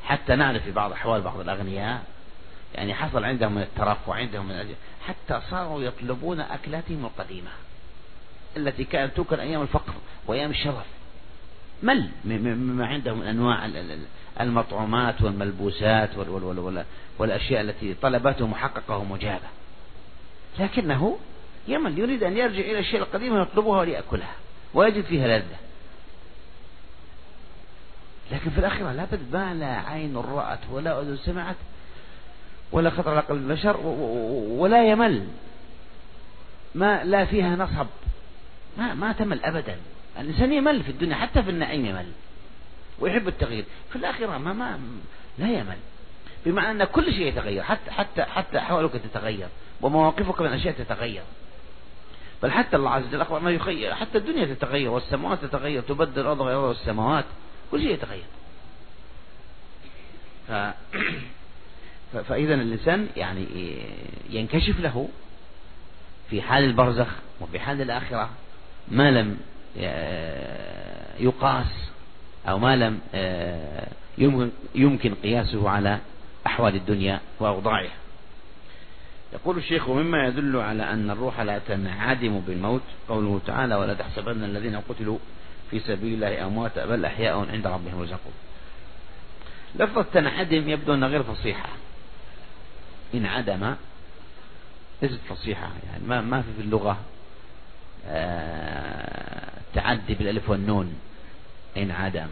حتى 0.03 0.35
نعرف 0.35 0.63
في 0.63 0.71
بعض 0.71 0.91
أحوال 0.91 1.21
بعض 1.21 1.39
الأغنياء 1.39 2.03
يعني 2.75 2.93
حصل 2.93 3.23
عندهم 3.23 3.55
من 3.55 3.61
الترف 3.61 4.09
وعندهم 4.09 4.45
من 4.45 4.75
حتى 5.07 5.41
صاروا 5.49 5.81
يطلبون 5.81 6.39
أكلاتهم 6.39 7.05
القديمة 7.05 7.49
التي 8.57 8.83
كانت 8.83 9.15
توكل 9.15 9.39
أيام 9.39 9.61
الفقر 9.61 9.93
وأيام 10.27 10.51
الشرف. 10.51 10.85
مل 11.83 12.09
مما 12.25 12.87
عندهم 12.87 13.19
من 13.19 13.27
أنواع 13.27 13.65
المطعومات 14.41 15.21
والملبوسات 15.21 16.09
والأشياء 17.19 17.61
التي 17.61 17.93
طلبته 17.93 18.47
محققة 18.47 18.97
ومجابة 18.97 19.47
لكنه 20.59 21.17
يمل 21.67 21.99
يريد 21.99 22.23
أن 22.23 22.37
يرجع 22.37 22.59
إلى 22.59 22.79
الشيء 22.79 22.99
القديم 22.99 23.33
ويطلبها 23.33 23.79
وليأكلها 23.79 24.35
ويجد 24.73 25.03
فيها 25.03 25.27
لذة. 25.27 25.57
لكن 28.31 28.49
في 28.49 28.59
الآخرة 28.59 28.91
لابد 28.91 29.19
ما 29.33 29.53
لا 29.53 29.79
عين 29.89 30.17
رأت 30.17 30.59
ولا 30.71 31.01
أذن 31.01 31.17
سمعت 31.17 31.55
ولا 32.71 32.89
خطر 32.89 33.09
على 33.09 33.19
قلب 33.19 33.51
البشر 33.51 33.77
ولا 34.57 34.91
يمل. 34.91 35.27
ما 36.75 37.03
لا 37.03 37.25
فيها 37.25 37.55
نصب. 37.55 37.87
ما 38.77 38.93
ما 38.93 39.11
تمل 39.11 39.45
أبدا. 39.45 39.77
الإنسان 40.19 40.53
يمل 40.53 40.83
في 40.83 40.91
الدنيا 40.91 41.15
حتى 41.15 41.43
في 41.43 41.49
النعيم 41.49 41.85
يمل. 41.85 42.11
ويحب 42.99 43.27
التغيير. 43.27 43.65
في 43.89 43.95
الآخرة 43.95 44.37
ما 44.37 44.53
ما 44.53 44.79
لا 45.37 45.47
يمل. 45.47 45.77
بمعنى 46.45 46.83
أن 46.83 46.87
كل 46.87 47.13
شيء 47.13 47.27
يتغير 47.27 47.63
حتى 47.63 47.91
حتى 47.91 48.23
حتى 48.23 48.57
أحوالك 48.57 48.91
تتغير 48.91 49.47
ومواقفك 49.81 50.41
من 50.41 50.47
الأشياء 50.47 50.73
تتغير. 50.73 51.23
بل 52.43 52.51
حتى 52.51 52.75
الله 52.75 52.89
عز 52.89 53.05
وجل 53.05 53.21
أخبر 53.21 53.39
ما 53.39 53.51
يخير 53.51 53.95
حتى 53.95 54.17
الدنيا 54.17 54.45
تتغير 54.45 54.89
والسماوات 54.89 55.45
تتغير 55.45 55.81
تبدل 55.81 56.21
الأرض 56.21 56.41
غير 56.41 56.57
الأرض 56.57 56.67
والسماوات 56.67 57.25
كل 57.71 57.81
شيء 57.81 57.93
يتغير. 57.93 58.23
ف... 62.13 62.17
فإذا 62.17 62.53
الإنسان 62.53 63.07
يعني 63.15 63.45
ينكشف 64.29 64.79
له 64.79 65.09
في 66.29 66.41
حال 66.41 66.63
البرزخ 66.63 67.07
وفي 67.41 67.59
حال 67.59 67.81
الآخرة 67.81 68.29
ما 68.87 69.11
لم 69.11 69.37
يقاس 71.19 71.88
أو 72.47 72.59
ما 72.59 72.75
لم 72.75 72.99
يمكن 74.75 75.13
قياسه 75.23 75.69
على 75.69 75.99
أحوال 76.47 76.75
الدنيا 76.75 77.19
وأوضاعها. 77.39 77.91
يقول 79.33 79.57
الشيخ 79.57 79.89
مما 79.89 80.27
يدل 80.27 80.57
على 80.57 80.83
أن 80.83 81.09
الروح 81.09 81.39
لا 81.39 81.59
تنعدم 81.67 82.39
بالموت 82.39 82.81
قوله 83.09 83.41
تعالى 83.47 83.75
ولا 83.75 83.93
تحسبن 83.93 84.43
الذين 84.43 84.75
قتلوا 84.75 85.17
في 85.71 85.79
سبيل 85.79 86.13
الله 86.13 86.45
أموات 86.45 86.79
بل 86.79 87.05
أحياء 87.05 87.49
عند 87.51 87.67
ربهم 87.67 87.99
يرزقون. 87.99 88.33
لفظة 89.75 90.05
تنعدم 90.13 90.69
يبدو 90.69 90.93
أنها 90.93 91.09
غير 91.09 91.23
فصيحة. 91.23 91.69
انعدم 93.13 93.75
ليست 95.01 95.19
فصيحة. 95.29 95.69
يعني 95.91 96.03
ما 96.07 96.21
ما 96.21 96.41
في 96.41 96.47
في 96.57 96.61
اللغة 96.61 96.97
آه 98.07 99.51
تعدي 99.73 100.13
بالألف 100.13 100.49
والنون. 100.49 100.93
انعدم 101.77 102.27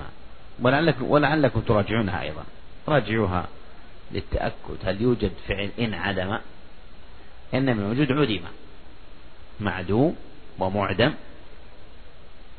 ولعلكم 0.62 1.06
ولعلكم 1.06 1.62
تراجعونها 1.62 2.22
أيضا. 2.22 2.44
راجعوها 2.88 3.48
للتأكد. 4.12 4.78
هل 4.86 5.02
يوجد 5.02 5.32
فعل 5.48 5.70
انعدم 5.80 6.38
إن 7.54 7.78
من 7.78 7.84
الوجود 7.84 8.12
عدم. 8.12 8.44
معدوم 9.60 10.16
ومعدم 10.60 11.14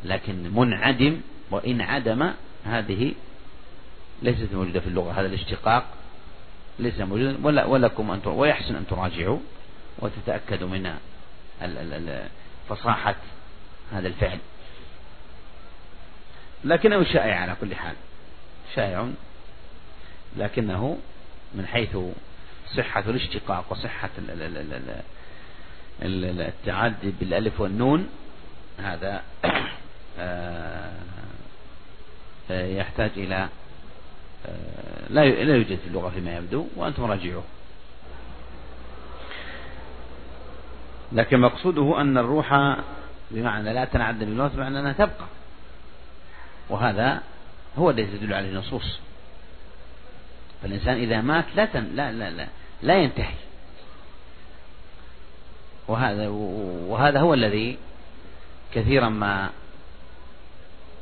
لكن 0.04 0.50
منعدم 0.54 1.20
وإن 1.50 1.80
عدم 1.80 2.32
هذه 2.64 3.12
ليست 4.23 4.49
موجودة 4.52 4.80
في 4.80 4.87
اللغة. 4.87 5.12
هذا 5.12 5.26
الاشتقاق 5.26 5.85
ليس 6.78 7.00
موجودا. 7.00 7.37
ولا 7.42 7.64
ولكم 7.64 8.11
أن 8.11 8.20
ويحسن 8.26 8.75
أن 8.76 8.87
تراجعوا 8.90 9.38
وتتأكدوا 9.99 10.68
من 10.68 10.94
فصاحة 12.68 13.16
هذا 13.92 14.08
الفعل. 14.08 14.38
لكنه 16.64 17.04
شائع 17.04 17.40
على 17.40 17.56
كل 17.60 17.74
حال. 17.74 17.94
شائع. 18.74 19.08
لكنه 20.36 20.98
من 21.54 21.66
حيث 21.66 21.96
صحة 22.76 23.00
الاشتقاق 23.00 23.64
وصحة 23.70 24.10
التعدي 26.02 27.12
بالألف 27.20 27.60
والنون 27.60 28.08
هذا 28.78 29.22
آه، 30.18 30.92
آه، 32.50 32.66
يحتاج 32.66 33.10
إلى 33.16 33.48
آه، 34.46 35.08
لا 35.10 35.24
لا 35.24 35.56
يوجد 35.56 35.78
في 35.78 35.86
اللغة 35.86 36.08
فيما 36.08 36.36
يبدو 36.36 36.66
وأنتم 36.76 37.04
راجعوه. 37.04 37.44
لكن 41.12 41.40
مقصوده 41.40 42.00
أن 42.00 42.18
الروح 42.18 42.76
بمعنى 43.30 43.72
لا 43.74 43.85
تنعدم 43.85 44.26
بالموت 44.26 44.52
بمعنى 44.52 44.80
أنها 44.80 44.92
تبقى. 44.92 45.26
وهذا 46.68 47.22
هو 47.78 47.90
الذي 47.90 48.18
تدل 48.18 48.35
عليه 48.35 48.48
النصوص. 48.48 48.98
فالإنسان 50.62 50.96
إذا 50.96 51.20
مات 51.20 51.44
لا 51.57 51.64
تن 51.64 51.85
لا 51.94 52.12
لا 52.12 52.31
لا, 52.31 52.46
لا 52.83 52.96
ينتهي. 52.96 53.35
وهذا 55.88 56.28
وهذا 56.88 57.20
هو 57.20 57.35
الذي 57.35 57.78
كثيرا 58.74 59.09
ما 59.09 59.50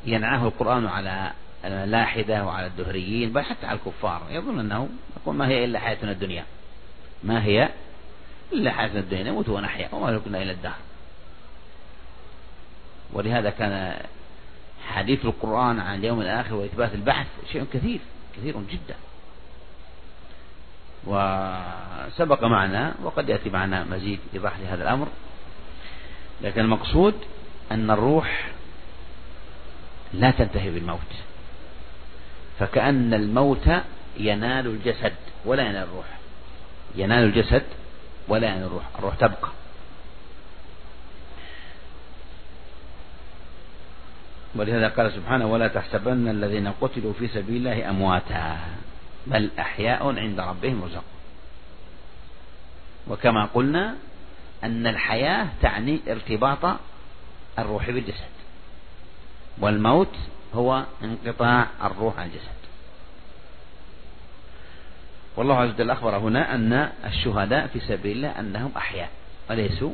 ينعاه 0.05 0.47
القرآن 0.47 0.87
على 0.87 1.33
الملاحدة 1.65 2.45
وعلى 2.45 2.67
الدهريين 2.67 3.33
بل 3.33 3.43
حتى 3.43 3.67
على 3.67 3.79
الكفار. 3.79 4.23
يظن 4.31 4.59
أنه 4.59 4.89
يقول 5.17 5.35
ما 5.35 5.49
هي 5.49 5.65
إلا 5.65 5.79
حياتنا 5.79 6.11
الدنيا. 6.11 6.45
ما 7.25 7.45
هي 7.45 7.69
إلا 8.53 8.73
حياتنا 8.73 9.01
الدنيا؟ 9.01 9.25
نموت 9.25 9.49
ونحيا 9.49 9.89
وما 9.93 10.19
كنا 10.19 10.43
إلى 10.43 10.53
الدهر. 10.53 10.79
ولهذا 13.13 13.51
كان 13.51 13.97
حديث 14.87 15.25
القرآن 15.25 15.81
عن 15.81 15.99
اليوم 15.99 16.21
الآخر 16.21 16.55
وإثبات 16.55 16.95
البعث 16.95 17.27
شيء 17.53 17.67
كثير 17.73 18.01
كثير 18.37 18.55
جدا. 18.71 18.97
وسبق 21.07 22.45
معنا 22.45 22.95
وقد 23.03 23.29
يأتي 23.29 23.51
معنا 23.51 23.85
مزيد 23.85 24.19
إيضاح 24.35 24.59
لهذا 24.59 24.83
الأمر. 24.83 25.09
لكن 26.43 26.61
المقصود 26.61 27.15
أن 27.73 27.91
الروح 27.91 28.49
لا 30.13 30.31
تنتهي 30.31 30.71
بالموت. 30.71 31.13
فكأن 32.59 33.15
الموت 33.15 33.69
ينال 34.17 34.67
الجسد 34.67 35.15
ولا 35.45 35.63
ينال 35.63 35.83
الروح. 35.83 36.07
ينال 36.95 37.25
الجسد 37.25 37.63
ولا 38.29 38.49
ينال 38.49 38.63
الروح. 38.63 38.85
الروح 38.99 39.15
تبقى. 39.15 39.49
ولهذا 44.59 44.89
قال 44.89 45.13
سبحانه 45.13 45.47
ولا 45.47 45.69
تحسبن 45.69 46.29
الذين 46.29 46.69
قتلوا 46.81 47.13
في 47.13 47.29
سبيل 47.29 47.57
الله 47.57 47.91
أمواتا 47.91 48.59
بل 49.27 49.51
أحياء 49.59 50.19
عند 50.19 50.41
ربهم 50.41 50.83
يرزقون 50.83 51.17
وكما 53.09 53.45
قلنا 53.45 53.95
أن 54.65 54.87
الحياة 54.87 55.49
تعني 55.63 56.01
ارتباط 56.09 56.79
الروح 57.59 57.91
بالجسد 57.91 58.37
والموت 59.59 60.17
هو 60.55 60.85
انقطاع 61.03 61.67
الروح 61.85 62.19
عن 62.19 62.27
الجسد. 62.27 62.57
والله 65.37 65.57
عز 65.57 65.71
وجل 65.71 65.91
أخبر 65.91 66.17
هنا 66.17 66.55
أن 66.55 66.91
الشهداء 67.05 67.67
في 67.67 67.81
سبيل 67.81 68.17
الله 68.17 68.41
أنهم 68.41 68.73
أحياء 68.77 69.11
وليسوا 69.51 69.93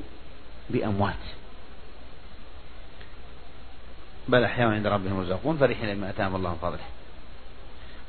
بأموات. 0.70 1.14
بل 4.28 4.44
أحياء 4.44 4.68
عند 4.68 4.86
ربهم 4.86 5.18
يرزقون 5.18 5.56
فرحين 5.56 5.88
لما 5.88 6.10
أتاهم 6.10 6.36
الله 6.36 6.50
من 6.50 6.56
فضله. 6.56 6.84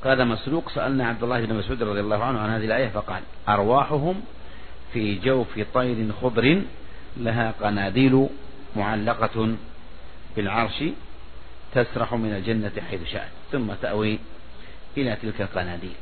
قال 0.03 0.27
مسروق 0.27 0.69
سألنا 0.69 1.07
عبد 1.07 1.23
الله 1.23 1.45
بن 1.45 1.55
مسعود 1.55 1.83
رضي 1.83 1.99
الله 1.99 2.23
عنه 2.23 2.39
عن 2.39 2.49
هذه 2.49 2.65
الآية 2.65 2.87
فقال 2.87 3.21
أرواحهم 3.49 4.21
في 4.93 5.15
جوف 5.15 5.59
طير 5.73 6.11
خضر 6.21 6.61
لها 7.17 7.53
قناديل 7.61 8.29
معلقة 8.75 9.55
بالعرش 10.35 10.83
تسرح 11.73 12.13
من 12.13 12.33
الجنة 12.33 12.71
حيث 12.89 13.03
شاءت 13.03 13.31
ثم 13.51 13.73
تأوي 13.81 14.19
إلى 14.97 15.15
تلك 15.15 15.41
القناديل. 15.41 15.93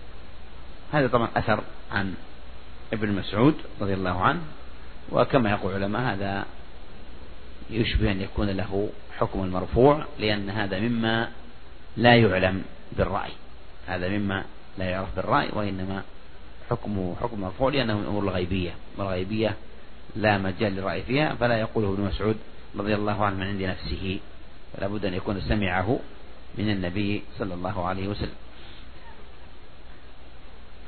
هذا 0.91 1.07
طبعا 1.07 1.27
أثر 1.35 1.63
عن 1.91 2.13
ابن 2.93 3.11
مسعود 3.11 3.55
رضي 3.81 3.93
الله 3.93 4.21
عنه 4.21 4.41
وكما 5.11 5.51
يقول 5.51 5.75
العلماء 5.75 6.13
هذا 6.13 6.45
يشبه 7.69 8.11
أن 8.11 8.21
يكون 8.21 8.49
له 8.49 8.89
حكم 9.21 9.43
المرفوع 9.43 10.05
لأن 10.19 10.49
هذا 10.49 10.79
مما 10.79 11.29
لا 11.97 12.15
يعلم 12.15 12.63
بالرأي. 12.97 13.31
هذا 13.87 14.09
مما 14.09 14.45
لا 14.77 14.85
يعرف 14.85 15.15
بالرأي 15.15 15.49
وإنما 15.53 16.03
حكمه 16.69 17.15
حكم 17.21 17.41
مرفوع 17.41 17.71
لأنه 17.71 17.97
من 17.97 18.03
الأمور 18.03 18.23
الغيبية. 18.23 18.71
والغيبية 18.97 19.55
لا 20.15 20.37
مجال 20.37 20.73
للرأي 20.75 21.01
فيها 21.03 21.35
فلا 21.35 21.59
يقوله 21.59 21.93
ابن 21.93 22.03
مسعود 22.03 22.37
رضي 22.77 22.95
الله 22.95 23.25
عنه 23.25 23.35
من 23.35 23.47
عند 23.47 23.61
نفسه. 23.61 24.19
فلا 24.77 24.87
بد 24.87 25.05
أن 25.05 25.13
يكون 25.13 25.41
سمعه 25.41 25.99
من 26.57 26.69
النبي 26.69 27.23
صلى 27.39 27.53
الله 27.53 27.85
عليه 27.85 28.07
وسلم. 28.07 28.35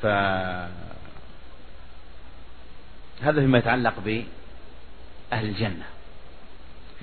ف 0.01 0.05
هذا 3.21 3.41
فيما 3.41 3.57
يتعلق 3.57 3.93
بأهل 3.99 5.45
الجنة. 5.45 5.85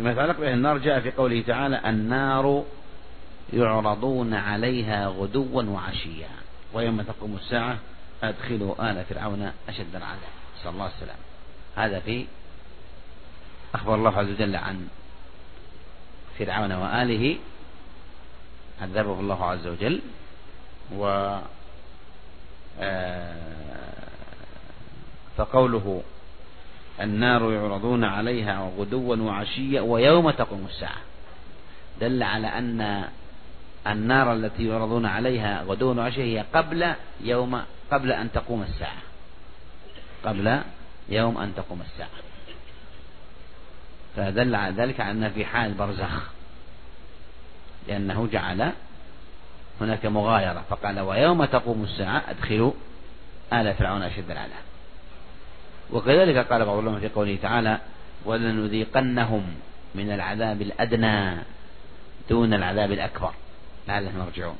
فيما 0.00 0.12
يتعلق 0.12 0.38
بأهل 0.40 0.52
النار 0.52 0.78
جاء 0.78 1.00
في 1.00 1.10
قوله 1.10 1.42
تعالى 1.42 1.80
النار 1.88 2.64
يعرضون 3.52 4.34
عليها 4.34 5.08
غدوا 5.08 5.62
وعشيا 5.62 6.28
ويوم 6.72 7.02
تقوم 7.02 7.36
الساعة 7.36 7.78
أدخلوا 8.22 8.90
آل 8.90 9.04
فرعون 9.04 9.52
أشد 9.68 9.96
العذاب. 9.96 10.32
نسأل 10.60 10.70
الله 10.70 10.86
السلام 10.86 11.16
هذا 11.76 12.00
في 12.00 12.26
أخبر 13.74 13.94
الله 13.94 14.18
عز 14.18 14.28
وجل 14.28 14.56
عن 14.56 14.88
فرعون 16.38 16.72
وآله 16.72 17.36
عذبه 18.82 19.20
الله 19.20 19.44
عز 19.44 19.66
وجل 19.66 20.00
و 20.96 21.36
آه، 22.80 23.34
فقوله 25.36 26.02
النار 27.00 27.52
يعرضون 27.52 28.04
عليها 28.04 28.70
غدوا 28.78 29.16
وعشيا 29.16 29.80
ويوم 29.80 30.30
تقوم 30.30 30.66
الساعة. 30.68 31.00
دل 32.00 32.22
على 32.22 32.46
أن 32.46 33.04
النار 33.86 34.32
التي 34.32 34.66
يعرضون 34.66 35.06
عليها 35.06 35.62
غدوا 35.62 35.94
وعشيا 35.94 36.24
هي 36.24 36.44
قبل 36.54 36.92
يوم 37.20 37.62
قبل 37.90 38.12
أن 38.12 38.32
تقوم 38.32 38.62
الساعة. 38.62 39.02
قبل 40.24 40.60
يوم 41.08 41.38
أن 41.38 41.54
تقوم 41.56 41.80
الساعة. 41.80 42.10
فدل 44.16 44.54
على 44.54 44.74
ذلك 44.74 45.00
على 45.00 45.10
أن 45.10 45.30
في 45.30 45.44
حال 45.44 45.74
برزخ. 45.74 46.30
لأنه 47.88 48.28
جعل 48.32 48.72
هناك 49.80 50.06
مغايرة 50.06 50.64
فقال 50.70 51.00
ويوم 51.00 51.44
تقوم 51.44 51.84
الساعة 51.84 52.22
أدخلوا 52.28 52.72
آل 53.52 53.74
فرعون 53.74 54.02
أشد 54.02 54.30
العذاب. 54.30 54.69
وكذلك 55.92 56.36
قال 56.36 56.64
بعض 56.64 56.78
العلماء 56.78 57.00
في 57.00 57.08
قوله 57.08 57.38
تعالى 57.42 57.78
ولنذيقنهم 58.24 59.42
من 59.94 60.10
العذاب 60.12 60.62
الأدنى 60.62 61.36
دون 62.30 62.54
العذاب 62.54 62.92
الأكبر. 62.92 63.32
لعلهم 63.88 64.26
يرجعون. 64.26 64.56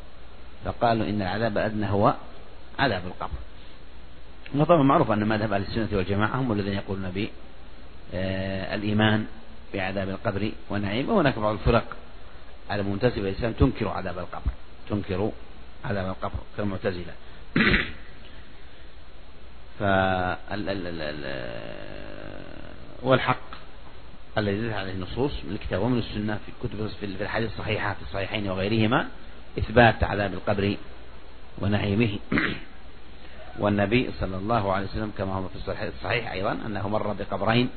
فقالوا 0.64 1.07
إن 1.07 1.23
العذاب 1.23 1.59
الأدنى 1.59 1.90
هو 1.90 2.14
عذاب 2.79 3.03
القبر. 3.07 3.38
وطبعا 4.55 4.83
معروف 4.83 5.11
أن 5.11 5.29
مذهب 5.29 5.53
أهل 5.53 5.62
السنة 5.62 5.88
والجماعة 5.93 6.37
هم 6.37 6.53
الذين 6.53 6.73
يقولون 6.73 7.29
بالإيمان 8.12 9.21
آه، 9.21 9.75
بعذاب 9.75 10.09
القبر 10.09 10.53
ونعيم. 10.71 11.11
وهناك 11.11 11.38
بعض 11.38 11.53
الفرق 11.53 11.97
المنتسبة 12.73 13.23
للإسلام 13.23 13.53
تنكر 13.53 13.88
عذاب 13.88 14.19
القبر. 14.19 14.51
تنكر 14.88 15.31
عذاب 15.85 16.07
القبر 16.07 16.38
كالمعتزلة. 16.57 17.12
والحق 23.03 23.51
الذي 24.38 24.61
دلت 24.61 24.73
عليه 24.73 24.93
النصوص 24.93 25.33
من 25.45 25.55
الكتاب 25.55 25.83
ومن 25.83 25.99
السنة 25.99 26.38
في 26.47 26.69
كتب 26.69 26.87
في 27.01 27.23
الحديث 27.23 27.53
الصحيحة 27.53 27.95
في 27.95 28.03
الصحيحين 28.03 28.49
وغيرهما 28.49 29.09
إثبات 29.59 30.05
عذاب 30.05 30.35
القبر 30.35 30.77
ونعيمه 31.59 32.19
والنبي 33.61 34.11
صلى 34.21 34.37
الله 34.37 34.73
عليه 34.73 34.87
وسلم 34.87 35.12
كما 35.19 35.35
هو 35.35 35.49
في 35.49 35.57
الصحيح 35.88 36.33
أيضا 36.33 36.53
أنه 36.53 36.88
مر 36.88 37.12
بقبرين 37.12 37.69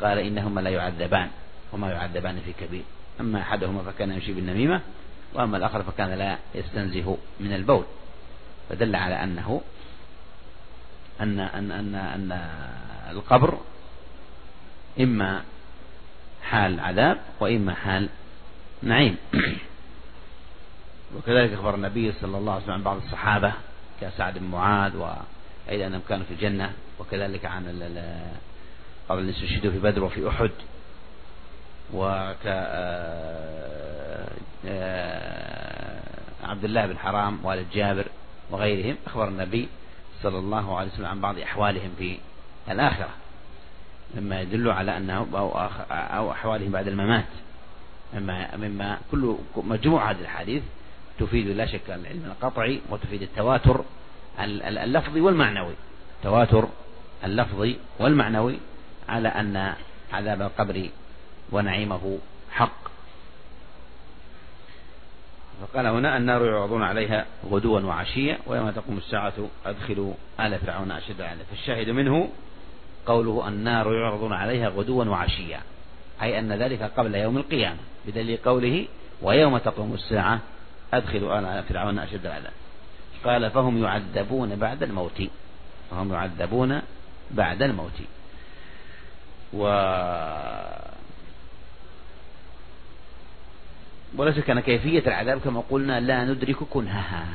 قال 0.00 0.18
إنهما 0.18 0.60
لا 0.60 0.70
يعذبان 0.70 1.28
وما 1.72 1.90
يعذبان 1.90 2.40
في 2.40 2.52
كبير. 2.52 2.82
أما 3.20 3.40
أحدهما 3.40 3.82
فكان 3.82 4.12
يمشي 4.12 4.32
بالنميمة 4.32 4.80
وأما 5.34 5.56
الآخر 5.56 5.82
فكان 5.82 6.10
لا 6.10 6.38
يستنزه 6.54 7.16
من 7.40 7.52
البول. 7.52 7.84
فدل 8.68 8.96
على 8.96 9.14
أنه 9.14 9.60
أن 11.20 11.40
أن 11.40 11.72
أن 11.72 11.94
أن 11.94 12.40
القبر 13.10 13.58
إما 15.00 15.42
حال 16.42 16.80
عذاب 16.80 17.20
وإما 17.40 17.74
حال 17.74 18.08
نعيم. 18.82 19.16
وكذلك 21.16 21.52
أخبر 21.52 21.74
النبي 21.74 22.12
صلى 22.12 22.38
الله 22.38 22.52
عليه 22.52 22.62
وسلم 22.62 22.74
عن 22.74 22.82
بعض 22.82 22.96
الصحابة 22.96 23.52
كسعد 24.00 24.38
بن 24.38 24.46
معاذ 24.46 24.96
وأيضا 24.96 25.86
أنهم 25.86 26.02
كانوا 26.08 26.24
في 26.24 26.34
الجنة 26.34 26.72
وكذلك 26.98 27.44
عن 27.44 27.66
قبل 29.08 29.22
أن 29.22 29.28
يستشهدوا 29.28 29.70
في 29.70 29.78
بدر 29.78 30.04
وفي 30.04 30.28
أحد. 30.28 30.50
وك 31.92 32.46
آه، 32.46 34.28
آه، 34.66 36.00
عبد 36.44 36.64
الله 36.64 36.86
بن 36.86 36.98
حرام 36.98 37.44
والد 37.44 37.66
جابر 37.74 38.06
وغيرهم 38.50 38.96
أخبر 39.06 39.28
النبي 39.28 39.68
صلى 40.24 40.38
الله 40.38 40.78
عليه 40.78 40.90
وسلم 40.90 41.06
عن 41.06 41.20
بعض 41.20 41.38
أحوالهم 41.38 41.90
في 41.98 42.18
الآخرة 42.70 43.08
مما 44.14 44.40
يدل 44.40 44.70
على 44.70 44.96
أنه 44.96 45.26
أو, 45.34 45.58
أو 45.90 46.32
أحوالهم 46.32 46.70
بعد 46.72 46.88
الممات. 46.88 47.24
مما 48.14 48.56
مما 48.56 48.98
كل 49.10 49.36
مجموع 49.56 50.10
هذه 50.10 50.20
الحديث 50.20 50.62
تفيد 51.18 51.46
لا 51.46 51.66
شك 51.66 51.90
العلم 51.90 52.24
القطعي 52.24 52.80
وتفيد 52.90 53.22
التواتر 53.22 53.84
اللفظي 54.38 55.20
والمعنوي. 55.20 55.74
تواتر 56.22 56.68
اللفظي 57.24 57.76
والمعنوي 57.98 58.58
على 59.08 59.28
أن 59.28 59.74
عذاب 60.12 60.42
القبر 60.42 60.88
ونعيمه 61.52 62.18
حق. 62.50 62.93
فقال 65.60 65.86
هنا 65.86 66.16
النار 66.16 66.44
يعرضون 66.46 66.82
عليها 66.82 67.26
غدوا 67.50 67.80
وعشيا 67.80 68.38
ويوم 68.46 68.70
تقوم 68.70 68.96
الساعة 68.96 69.32
أدخلوا 69.66 70.14
آل 70.40 70.58
فرعون 70.58 70.90
أشد 70.90 71.20
العذاب 71.20 71.46
فالشاهد 71.50 71.90
منه 71.90 72.28
قوله 73.06 73.48
النار 73.48 73.94
يعرضون 73.94 74.32
عليها 74.32 74.68
غدوا 74.68 75.04
وعشيا 75.04 75.60
أي 76.22 76.38
أن 76.38 76.52
ذلك 76.52 76.82
قبل 76.82 77.14
يوم 77.14 77.36
القيامة 77.36 77.78
بدليل 78.06 78.38
قوله 78.44 78.86
ويوم 79.22 79.58
تقوم 79.58 79.94
الساعة 79.94 80.40
أدخلوا 80.94 81.38
آل 81.38 81.62
فرعون 81.62 81.98
أشد 81.98 82.26
العذاب 82.26 82.52
قال 83.24 83.50
فهم 83.50 83.84
يعذبون 83.84 84.56
بعد 84.56 84.82
الموت 84.82 85.22
فهم 85.90 86.12
يعذبون 86.12 86.82
بعد 87.30 87.62
الموت. 87.62 88.00
و 89.54 89.64
ولا 94.16 94.32
شك 94.32 94.50
أن 94.50 94.60
كيفية 94.60 95.02
العذاب 95.06 95.40
كما 95.40 95.62
قلنا 95.70 96.00
لا 96.00 96.24
ندرك 96.24 96.56
كنهها. 96.56 97.26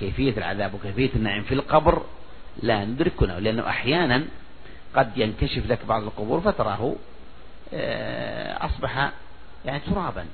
كيفية 0.00 0.38
العذاب 0.38 0.74
وكيفية 0.74 1.10
النعيم 1.16 1.42
في 1.42 1.54
القبر 1.54 2.02
لا 2.62 2.84
ندرك 2.84 3.12
كنهه 3.14 3.38
لأنه 3.38 3.68
أحيانا 3.68 4.24
قد 4.96 5.18
ينكشف 5.18 5.66
لك 5.66 5.86
بعض 5.86 6.02
القبور 6.02 6.40
فتراه 6.40 6.94
آه، 7.74 8.66
أصبح 8.66 9.10
يعني 9.64 9.80
ترابا. 9.80 10.26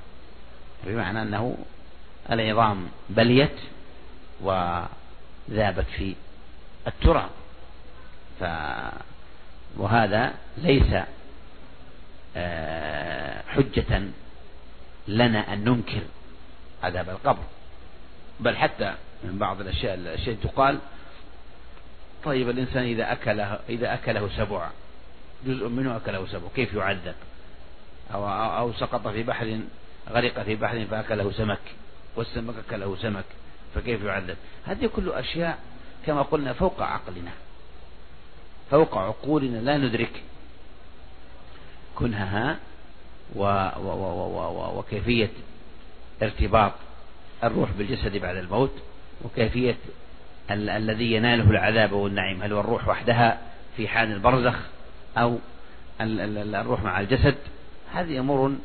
بمعنى 0.85 1.21
أنه 1.21 1.57
العظام 2.31 2.87
بليت 3.09 3.57
وذابت 4.41 5.85
في 5.97 6.15
التراب. 6.87 7.29
ف 8.39 8.43
وهذا 9.77 10.33
ليس 10.57 10.93
آه، 12.35 13.43
حجة 13.47 14.01
لنا 15.07 15.53
أن 15.53 15.63
ننكر 15.63 16.01
عذاب 16.83 17.09
القبر. 17.09 17.43
بل 18.39 18.57
حتى 18.57 18.95
من 19.23 19.37
بعض 19.37 19.61
الأشياء 19.61 19.93
الأشياء 19.93 20.35
تقال 20.35 20.79
طيب 22.23 22.49
الإنسان 22.49 22.83
إذا 22.83 23.11
أكله 23.11 23.59
إذا 23.69 23.93
أكله 23.93 24.29
سبع 24.37 24.69
جزء 25.45 25.67
منه 25.67 25.97
أكله 25.97 26.27
سبع 26.27 26.47
كيف 26.55 26.73
يعذب؟ 26.73 27.15
أو 28.13 28.29
أو 28.29 28.73
سقط 28.73 29.07
في 29.07 29.23
بحر 29.23 29.59
غرق 30.09 30.43
في 30.43 30.55
بحر 30.55 30.85
فأكله 30.85 31.31
سمك 31.31 31.59
والسمك 32.15 32.55
أكله 32.67 32.97
سمك 33.01 33.25
فكيف 33.75 34.03
يعذب؟ 34.03 34.37
هذه 34.65 34.89
كل 34.95 35.11
أشياء 35.11 35.59
كما 36.05 36.21
قلنا 36.21 36.53
فوق 36.53 36.81
عقلنا 36.81 37.31
فوق 38.71 38.97
عقولنا 38.97 39.57
لا 39.57 39.77
ندرك. 39.77 40.23
و 42.01 42.07
وكيفية 44.75 45.29
ارتباط 46.23 46.71
الروح 47.43 47.69
بالجسد 47.77 48.17
بعد 48.17 48.35
الموت 48.35 48.73
وكيفية 49.23 49.77
ال 50.51 50.69
الذي 50.69 51.13
يناله 51.13 51.49
العذاب 51.49 51.91
والنعيم. 51.91 52.41
هل 52.41 52.53
هو 52.53 52.59
الروح 52.59 52.87
وحدها 52.87 53.41
في 53.77 53.87
حال 53.87 54.11
البرزخ 54.11 54.55
أو 55.17 55.37
ال 56.01 56.55
الروح 56.55 56.83
مع 56.83 56.99
الجسد؟ 56.99 57.35
هذه 57.93 58.19
أمور 58.19 58.55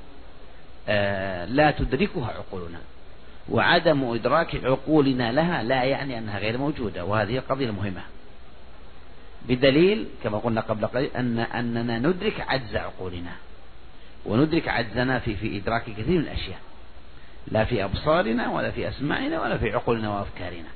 آه، 0.89 1.45
لا 1.45 1.71
تدركها 1.71 2.27
عقولنا 2.27 2.79
وعدم 3.49 4.05
إدراك 4.05 4.65
عقولنا 4.65 5.33
لها 5.33 5.63
لا 5.63 5.85
يعني 5.85 6.19
أنها 6.19 6.39
غير 6.39 6.59
موجودة 6.59 7.05
وهذه 7.05 7.43
قضية 7.49 7.71
مهمة. 7.71 8.03
بدليل 9.49 10.07
كما 10.25 10.39
قلنا 10.39 10.61
قبل 10.61 10.87
قليل 10.87 11.11
أن 11.17 11.39
أننا 11.39 11.99
ندرك 11.99 12.41
عجز 12.41 12.77
عقولنا. 12.77 13.33
وندرك 14.27 14.69
عجزنا 14.69 15.19
في 15.19 15.37
في 15.37 15.57
إدراك 15.57 15.83
كثير 15.83 16.09
من 16.09 16.19
الأشياء. 16.19 16.59
لا 17.49 17.65
في 17.65 17.85
أبصارنا 17.85 18.51
ولا 18.51 18.71
في 18.71 18.89
أسماعنا 18.89 19.43
ولا 19.43 19.59
في 19.59 19.73
عقولنا 19.73 20.11
وأفكارنا. 20.11 20.69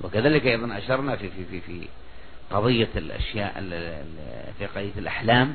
وكذلك 0.00 0.46
أيضا 0.46 0.78
أشرنا 0.78 1.16
في 1.16 1.28
في 1.28 1.44
في 1.44 1.60
في 1.60 1.88
قضية 2.50 2.88
الأشياء 2.96 3.52
في 4.58 4.66
قضية 4.66 4.92
الأحلام 4.96 5.54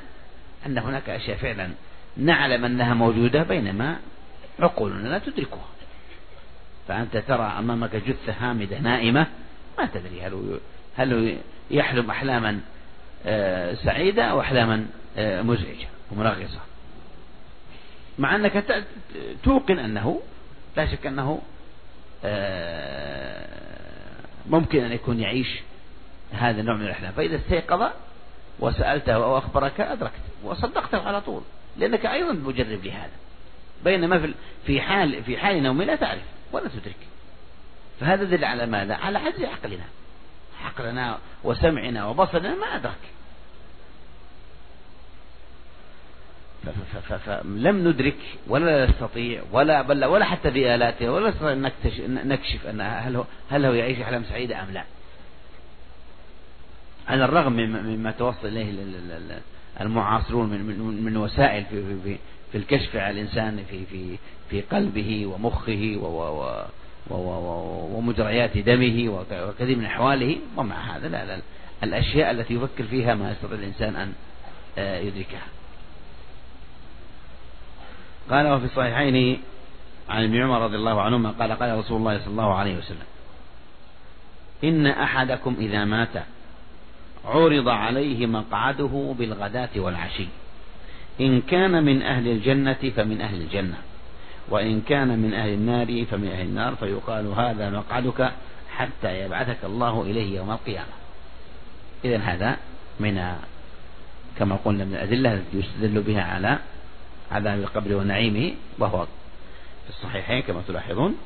أن 0.65 0.77
هناك 0.77 1.09
أشياء 1.09 1.37
فعلا 1.37 1.69
نعلم 2.17 2.65
أنها 2.65 2.93
موجودة 2.93 3.43
بينما 3.43 3.97
عقولنا 4.59 5.07
لا 5.07 5.19
تدركها. 5.19 5.67
فأنت 6.87 7.17
ترى 7.17 7.53
أمامك 7.59 7.95
جثة 7.95 8.33
هامدة 8.39 8.79
نائمة 8.79 9.27
ما 9.77 9.85
تدري 9.85 10.21
هل 10.21 10.59
هل 10.95 11.37
يحلم 11.71 12.09
أحلاما 12.09 12.59
آه، 13.25 13.73
سعيدة 13.73 14.23
أو 14.23 14.41
أحلاما 14.41 14.85
آه، 15.17 15.41
مزعجة 15.41 15.87
ومنغصة 16.11 16.59
مع 18.19 18.35
أنك 18.35 18.85
توقن 19.43 19.79
أنه 19.79 20.21
لا 20.77 20.91
شك 20.91 21.05
أنه 21.05 21.41
آه، 22.25 23.47
ممكن 24.49 24.83
أن 24.83 24.91
يكون 24.91 25.19
يعيش 25.19 25.59
هذا 26.31 26.61
النوع 26.61 26.75
من 26.75 26.85
الأحلام. 26.85 27.11
فإذا 27.11 27.35
استيقظ 27.35 27.91
وسألته 28.59 29.13
أو 29.13 29.37
أخبرك 29.37 29.81
أدركت 29.81 30.21
وصدقته 30.43 31.07
على 31.07 31.21
طول 31.21 31.41
لأنك 31.77 32.05
أيضا 32.05 32.33
مجرب 32.33 32.85
لهذا. 32.85 33.11
بينما 33.83 34.33
في 34.65 34.81
حال 34.81 35.23
في 35.23 35.37
حال 35.37 35.63
نوم 35.63 35.81
لا 35.81 35.95
تعرف 35.95 36.23
ولا 36.51 36.67
تدرك. 36.67 36.97
فهذا 37.99 38.23
دل 38.23 38.45
على 38.45 38.65
ماذا؟ 38.65 38.95
على 38.95 39.17
عجز 39.17 39.43
عقلنا. 39.43 39.85
عقلنا 40.65 41.17
وسمعنا 41.43 42.05
وبصرنا 42.05 42.55
ما 42.55 42.75
أدرك. 42.75 43.16
فلم 47.25 47.87
ندرك 47.87 48.17
ولا 48.47 48.85
نستطيع 48.85 49.41
ولا 49.51 49.81
بل 49.81 50.05
ولا 50.05 50.25
حتى 50.25 50.49
بآلاته 50.49 51.11
ولا 51.11 51.29
نستطيع 51.29 51.51
أن 52.05 52.27
نكشف 52.27 52.67
أن 52.67 52.81
هل 52.81 53.15
هو 53.15 53.23
هل 53.49 53.65
هو 53.65 53.73
يعيش 53.73 53.99
أحلام 53.99 54.23
سعيدة 54.23 54.63
أم 54.63 54.71
لا. 54.73 54.83
على 57.07 57.25
الرغم 57.25 57.53
مما 57.53 58.11
توصل 58.11 58.47
إليه 58.47 58.71
المعاصرون 59.81 60.49
من 60.49 61.03
من 61.03 61.17
وسائل 61.17 61.65
في 61.65 61.83
في 62.03 62.17
في 62.51 62.57
الكشف 62.57 62.95
على 62.95 63.21
الإنسان 63.21 63.63
في 63.69 63.85
في 63.85 64.17
في 64.49 64.61
قلبه 64.61 65.25
ومخه 65.25 65.97
ومجريات 67.95 68.57
دمه 68.57 69.25
وكثير 69.31 69.77
من 69.77 69.85
أحواله 69.85 70.37
ومع 70.57 70.75
هذا 70.75 71.07
لا 71.07 71.25
لا 71.25 71.41
الأشياء 71.83 72.31
التي 72.31 72.53
يفكر 72.53 72.83
فيها 72.83 73.15
ما 73.15 73.31
يستطيع 73.31 73.57
الإنسان 73.57 73.95
أن 73.95 74.13
آه، 74.77 74.99
يدركها 74.99 75.41
قال 78.29 78.47
وفي 78.47 78.65
الصحيحين 78.65 79.39
عن 80.09 80.23
ابن 80.23 80.41
عمر 80.41 80.61
رضي 80.61 80.75
الله 80.75 81.01
عنهما 81.01 81.31
قال 81.31 81.51
قال 81.51 81.77
رسول 81.77 81.97
الله 81.97 82.19
صلى 82.19 82.27
الله 82.27 82.53
عليه 82.53 82.77
وسلم 82.77 83.07
إن 84.63 84.87
أحدكم 84.87 85.55
إذا 85.59 85.85
مات 85.85 86.23
عرض 87.25 87.69
عليه 87.69 88.25
مقعده 88.25 89.15
بالغداة 89.19 89.69
والعشي 89.75 90.27
إن 91.21 91.41
كان 91.41 91.83
من 91.83 92.01
أهل 92.01 92.27
الجنة 92.27 92.91
فمن 92.95 93.21
أهل 93.21 93.41
الجنة 93.41 93.77
وإن 94.49 94.81
كان 94.81 95.19
من 95.19 95.33
أهل 95.33 95.49
النار 95.53 96.05
فمن 96.05 96.27
أهل 96.27 96.45
النار 96.45 96.75
فيقال 96.75 97.27
هذا 97.27 97.69
مقعدك 97.69 98.31
حتى 98.75 99.19
يبعثك 99.19 99.57
الله 99.63 100.01
إليه 100.01 100.37
يوم 100.37 100.51
القيامة. 100.51 100.93
إذا 102.05 102.17
هذا 102.17 102.57
من 102.99 103.35
كما 104.39 104.55
قلنا 104.65 104.85
من 104.85 104.93
الأدلة 104.93 105.33
التي 105.33 105.57
يستدل 105.57 106.01
بها 106.01 106.21
على 106.21 106.59
عذاب 107.31 107.59
القبر 107.59 107.95
ونعيمه 107.95 108.53
وهو 108.79 109.05
في 109.83 109.89
الصحيحين 109.89 110.41
كما 110.41 110.61
تلاحظون. 110.67 111.17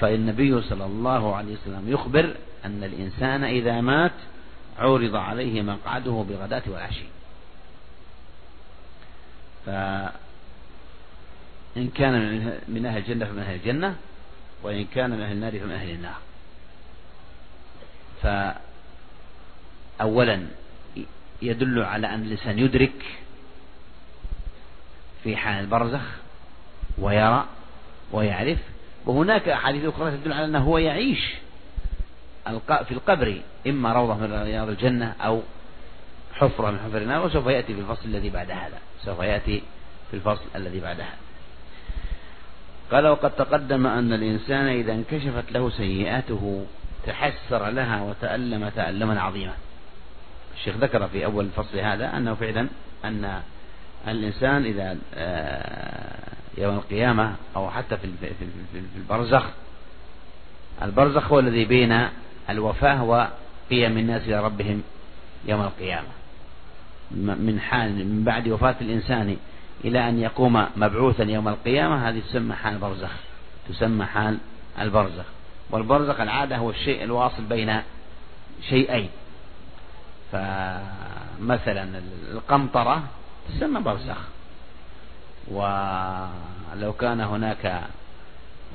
فالنبي 0.00 0.62
صلى 0.62 0.84
الله 0.84 1.36
عليه 1.36 1.52
وسلم 1.52 1.82
يخبر 1.86 2.34
أن 2.64 2.84
الإنسان 2.84 3.44
إذا 3.44 3.80
مات 3.80 4.12
عرض 4.78 5.16
عليه 5.16 5.62
مقعده 5.62 6.24
بالغداة 6.28 6.62
والعشي. 6.66 7.04
فإن 9.66 10.10
كان 11.94 12.12
من 12.68 12.86
أهل 12.86 12.98
الجنة 12.98 13.26
فمن 13.26 13.38
أهل 13.38 13.54
الجنة 13.54 13.96
وإن 14.62 14.84
كان 14.84 15.10
من 15.10 15.20
أهل 15.20 15.32
النار 15.32 15.58
فمن 15.58 15.72
أهل 15.72 15.90
النار. 15.90 16.18
فأولا 19.98 20.46
يدل 21.42 21.82
على 21.82 22.06
أن 22.06 22.22
الإنسان 22.22 22.58
يدرك 22.58 23.04
في 25.24 25.36
حال 25.36 25.60
البرزخ 25.60 26.00
ويرى 26.98 27.44
ويعرف 28.12 28.58
وهناك 29.06 29.48
أحاديث 29.48 29.84
أخرى 29.84 30.10
تدل 30.10 30.32
على 30.32 30.44
أنه 30.44 30.58
هو 30.58 30.78
يعيش 30.78 31.34
في 32.68 32.92
القبر 32.92 33.40
إما 33.66 33.92
روضة 33.92 34.14
من 34.14 34.42
رياض 34.42 34.68
الجنة 34.68 35.14
أو 35.20 35.42
حفرة 36.34 36.70
من 36.70 36.78
حفر 36.78 36.98
النار 36.98 37.26
وسوف 37.26 37.46
يأتي 37.46 37.74
في 37.74 37.80
الفصل 37.80 38.04
الذي 38.04 38.30
بعد 38.30 38.50
هذا 38.50 38.78
سوف 39.04 39.20
يأتي 39.20 39.62
في 40.10 40.16
الفصل 40.16 40.44
الذي 40.56 40.80
بعد 40.80 41.00
هذا. 41.00 41.16
قال 42.92 43.06
وقد 43.06 43.30
تقدم 43.30 43.86
أن 43.86 44.12
الإنسان 44.12 44.66
إذا 44.66 44.92
انكشفت 44.92 45.52
له 45.52 45.70
سيئاته 45.70 46.66
تحسر 47.06 47.68
لها 47.68 48.02
وتألم 48.02 48.68
تألما 48.68 49.20
عظيما. 49.20 49.54
الشيخ 50.56 50.76
ذكر 50.76 51.08
في 51.08 51.24
أول 51.24 51.44
الفصل 51.44 51.78
هذا 51.78 52.16
أنه 52.16 52.34
فعلا 52.34 52.68
أن 53.04 53.42
الإنسان 54.08 54.64
إذا 54.64 54.96
آه، 55.14 56.34
يوم 56.58 56.74
القيامة 56.74 57.34
أو 57.56 57.70
حتى 57.70 57.96
في 57.96 58.08
البرزخ 58.96 59.44
البرزخ 60.82 61.32
هو 61.32 61.38
الذي 61.38 61.64
بين 61.64 62.08
الوفاة 62.50 63.04
وقيام 63.04 63.98
الناس 63.98 64.22
إلى 64.22 64.44
ربهم 64.44 64.82
يوم 65.44 65.60
القيامة. 65.60 66.08
من 67.10 67.60
حال 67.60 67.90
من 67.90 68.24
بعد 68.24 68.48
وفاة 68.48 68.74
الإنسان 68.80 69.36
إلى 69.84 70.08
أن 70.08 70.18
يقوم 70.18 70.66
مبعوثا 70.76 71.24
يوم 71.24 71.48
القيامة 71.48 72.08
هذه 72.08 72.20
تسمى 72.20 72.54
حال 72.54 72.74
البرزخ 72.74 73.10
تسمى 73.68 74.04
حال 74.04 74.38
البرزخ. 74.80 75.24
والبرزخ 75.70 76.20
العادة 76.20 76.56
هو 76.56 76.70
الشيء 76.70 77.04
الواصل 77.04 77.42
بين 77.42 77.80
شيئين. 78.68 79.08
فمثلا 80.32 81.88
القمطرة 82.32 83.02
تسمى 83.48 83.80
برزخ. 83.80 84.18
ولو 85.48 86.92
كان 86.92 87.20
هناك 87.20 87.82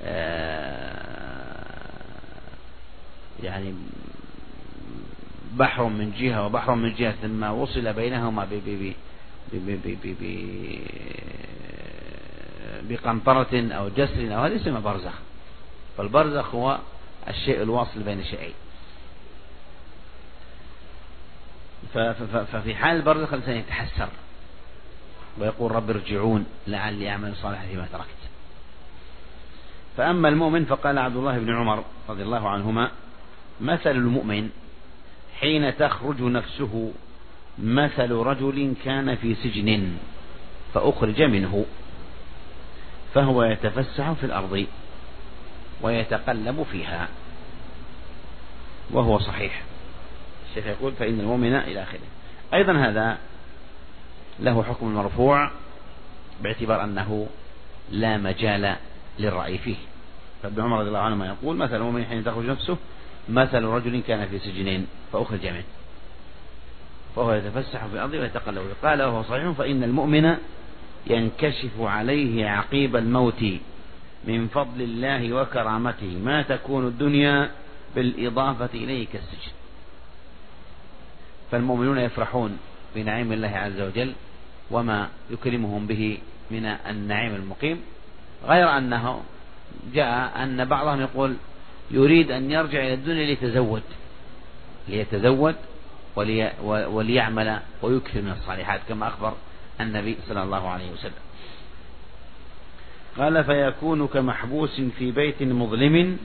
آه، 0.04 1.10
يعني 3.44 3.74
بحر 5.54 5.84
من 5.84 6.12
جهة 6.20 6.46
وبحر 6.46 6.76
من 6.76 6.96
جهة 6.96 7.12
ثم 7.12 7.44
وصل 7.44 7.94
بينهما 7.94 8.48
بقنطرة 12.90 13.72
أو 13.72 13.90
جسر 13.90 14.36
أو 14.36 14.42
هذا 14.42 14.54
يسمى 14.54 14.82
برزخ. 14.82 15.14
فالبرزخ 15.98 16.56
هو 16.56 16.80
الشيء 17.28 17.62
الواصل 17.62 18.04
بين 18.04 18.24
شيئين. 18.24 18.54
ففي 22.52 22.76
حال 22.76 22.96
البرزخ 22.96 23.34
الإنسان 23.34 23.56
يتحسر. 23.56 24.10
ويقول 25.38 25.72
رب 25.72 25.90
ارجعون 25.90 26.46
لعلي 26.68 27.10
أعمل 27.10 27.36
صالحا 27.36 27.66
فيما 27.68 27.88
تركت. 27.92 28.20
فأما 29.98 30.30
المؤمن 30.30 30.66
فقال 30.66 30.98
عبد 30.98 31.16
الله 31.16 31.40
بن 31.40 31.56
عمر 31.56 31.84
رضي 32.10 32.24
الله 32.24 32.50
عنهما 32.50 32.92
مثل 33.62 33.92
المؤمن 33.92 34.50
حين 35.40 35.78
تخرج 35.78 36.22
نفسه 36.22 36.94
مثل 37.60 38.12
رجل 38.12 38.74
كان 38.86 39.16
في 39.16 39.36
سجن 39.36 39.98
فأخرج 40.74 41.22
منه 41.22 41.66
فهو 43.14 43.44
يتفسح 43.44 44.12
في 44.12 44.26
الأرض 44.26 44.66
ويتقلب 45.82 46.66
فيها. 46.72 47.08
وهو 48.92 49.20
صحيح. 49.20 49.64
الشيخ 50.50 50.66
يقول 50.66 50.94
فإن 50.94 51.20
المؤمن 51.20 51.56
إلى 51.56 51.84
آخره. 51.84 52.00
أيضا 52.54 52.74
هذا 52.74 53.18
له 54.42 54.64
حكم 54.64 54.88
المرفوع 54.88 55.52
باعتبار 56.42 56.84
أنه 56.84 57.28
لا 57.92 58.18
مجال 58.18 58.76
للرأي 59.20 59.58
فيه. 59.58 59.76
فابن 60.44 60.62
عمر 60.62 60.80
رضي 60.80 60.88
الله 60.88 61.00
عنهما 61.00 61.28
يقول 61.28 61.58
مثل 61.58 61.76
المؤمن 61.76 62.06
حين 62.06 62.24
تخرج 62.24 62.46
نفسه 62.46 62.78
مثل 63.30 63.64
رجل 63.64 64.02
كان 64.08 64.28
في 64.28 64.40
سجنين 64.40 64.88
فأخرج 65.14 65.48
منه. 65.48 65.64
فهو 67.16 67.34
يتفسح 67.34 67.86
في 67.86 67.94
الأرض 67.94 68.14
ويتقلب. 68.14 68.62
قال 68.84 69.02
وهو 69.02 69.24
صحيح 69.24 69.50
فإن 69.52 69.84
المؤمن 69.84 70.36
ينكشف 71.08 71.82
عليه 71.82 72.50
عقيب 72.50 72.96
الموت 72.96 73.44
من 74.24 74.48
فضل 74.48 74.82
الله 74.82 75.34
وكرامته. 75.34 76.18
ما 76.24 76.42
تكون 76.42 76.88
الدنيا 76.88 77.52
بالإضافة 77.96 78.70
إليه 78.74 79.08
كالسجن. 79.14 79.52
فالمؤمنون 81.52 81.98
يفرحون 81.98 82.58
بنعيم 82.96 83.34
الله 83.34 83.48
عز 83.48 83.82
وجل 83.82 84.14
وما 84.72 85.10
يكرمهم 85.32 85.88
به 85.88 86.18
من 86.52 86.66
النعيم 86.66 87.36
المقيم. 87.36 87.82
غير 88.46 88.78
أنه 88.78 89.22
جاء 89.94 90.44
أن 90.44 90.66
بعضهم 90.66 91.02
يقول 91.02 91.36
يريد 91.92 92.32
أن 92.32 92.52
يرجع 92.52 92.80
إلى 92.80 92.94
الدنيا 92.94 93.26
ليتزود 93.26 93.84
ليتزود 94.88 95.56
ولي 96.16 96.52
وليعمل 96.64 97.60
ويكثر 97.82 98.22
من 98.22 98.32
الصالحات 98.32 98.82
كما 98.90 99.08
أخبر 99.08 99.34
النبي 99.82 100.18
صلى 100.28 100.44
الله 100.44 100.70
عليه 100.70 100.92
وسلم. 100.92 101.24
قال 103.18 103.44
فيكون 103.44 104.08
كمحبوس 104.08 104.82
في 104.82 105.12
بيت 105.12 105.44
مظلم 105.44 106.18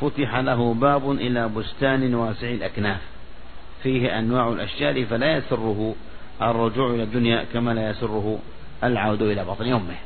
فتح 0.00 0.36
له 0.36 0.74
باب 0.74 1.10
إلى 1.10 1.48
بستان 1.48 2.14
واسع 2.14 2.48
الأكناف. 2.48 3.00
فيه 3.82 4.18
أنواع 4.18 4.48
الأشجار 4.48 5.06
فلا 5.06 5.36
يسره 5.36 5.94
الرجوع 6.42 6.90
إلى 6.90 7.02
الدنيا 7.02 7.44
كما 7.52 7.70
لا 7.70 7.90
يسره 7.90 8.38
العود 8.84 9.22
إلى 9.22 9.44
بطن 9.44 9.72
أمه 9.72 9.96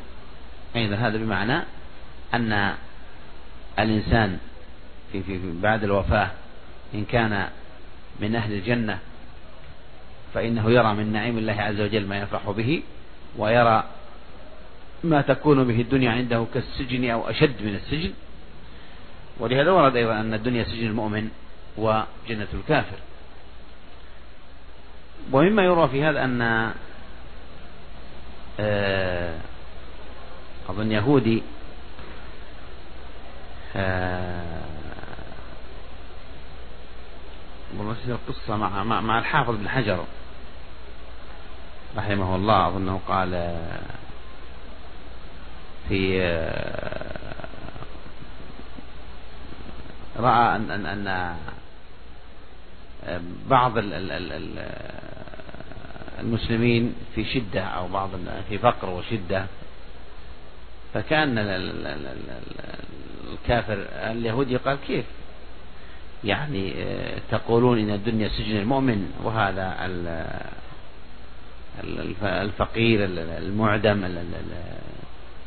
أيضا 0.76 0.96
هذا 0.96 1.16
بمعنى 1.16 1.62
أن 2.34 2.74
الإنسان 3.78 4.38
في, 5.12 5.22
في, 5.22 5.38
في 5.38 5.60
بعد 5.60 5.84
الوفاة 5.84 6.30
إن 6.94 7.04
كان 7.04 7.48
من 8.20 8.36
أهل 8.36 8.52
الجنة 8.52 8.98
فإنه 10.34 10.70
يرى 10.70 10.94
من 10.94 11.12
نعيم 11.12 11.38
الله 11.38 11.52
عز 11.52 11.80
وجل 11.80 12.06
ما 12.06 12.18
يفرح 12.18 12.50
به 12.50 12.82
ويرى 13.38 13.84
ما 15.04 15.20
تكون 15.22 15.64
به 15.64 15.80
الدنيا 15.80 16.10
عنده 16.10 16.46
كالسجن 16.54 17.10
أو 17.10 17.30
أشد 17.30 17.62
من 17.62 17.74
السجن. 17.74 18.12
ولهذا 19.40 19.70
ورد 19.70 19.96
أيضا 19.96 20.20
أن 20.20 20.34
الدنيا 20.34 20.64
سجن 20.64 20.86
المؤمن 20.86 21.28
وجنة 21.76 22.48
الكافر. 22.54 22.96
ومما 25.32 25.62
يروى 25.62 25.88
في 25.88 26.04
هذا 26.04 26.24
أن 26.24 26.72
آه، 28.60 29.38
أظن 30.68 30.92
يهودي 30.92 31.42
آه، 33.76 34.64
والله 37.78 37.96
القصة 38.08 38.56
مع, 38.56 38.84
مع, 38.84 39.00
مع 39.00 39.18
الحافظ 39.18 39.56
بن 39.56 39.68
حجر 39.68 40.04
رحمه 41.96 42.36
الله 42.36 42.68
أظنه 42.68 43.00
قال 43.08 43.60
في 45.88 46.20
رأى 50.16 50.56
أن 50.56 50.70
أن 50.70 51.06
أن 51.06 51.36
بعض 53.48 53.78
المسلمين 56.20 56.94
في 57.14 57.24
شدة 57.24 57.62
أو 57.62 57.88
بعض 57.88 58.10
في 58.48 58.58
فقر 58.58 58.90
وشدة. 58.90 59.46
فكأن 60.94 61.38
الكافر 63.32 63.86
اليهودي 63.92 64.56
قال 64.56 64.78
كيف؟ 64.86 65.04
يعني 66.24 66.74
تقولون 67.30 67.78
إن 67.78 67.90
الدنيا 67.90 68.28
سجن 68.28 68.56
المؤمن 68.56 69.12
وهذا 69.22 69.90
الفقير 72.22 73.04
المعدم 73.38 74.24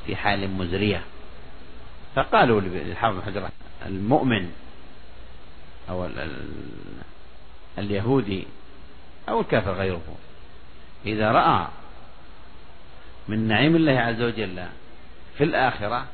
في 0.06 0.16
حال 0.16 0.50
مزرية. 0.50 1.02
فقالوا 2.16 2.62
للحافظ 2.62 3.22
حجر 3.22 3.50
المؤمن 3.86 4.52
أو 5.90 6.10
اليهودي 7.78 8.48
أو 9.30 9.42
الكافر 9.42 9.74
غيره. 9.74 10.02
إذا 11.08 11.32
رأى 11.32 11.68
من 13.28 13.48
نعيم 13.48 13.76
الله 13.76 14.00
عز 14.00 14.22
وجل 14.22 14.66
في 15.38 15.44
الآخرة 15.44 16.06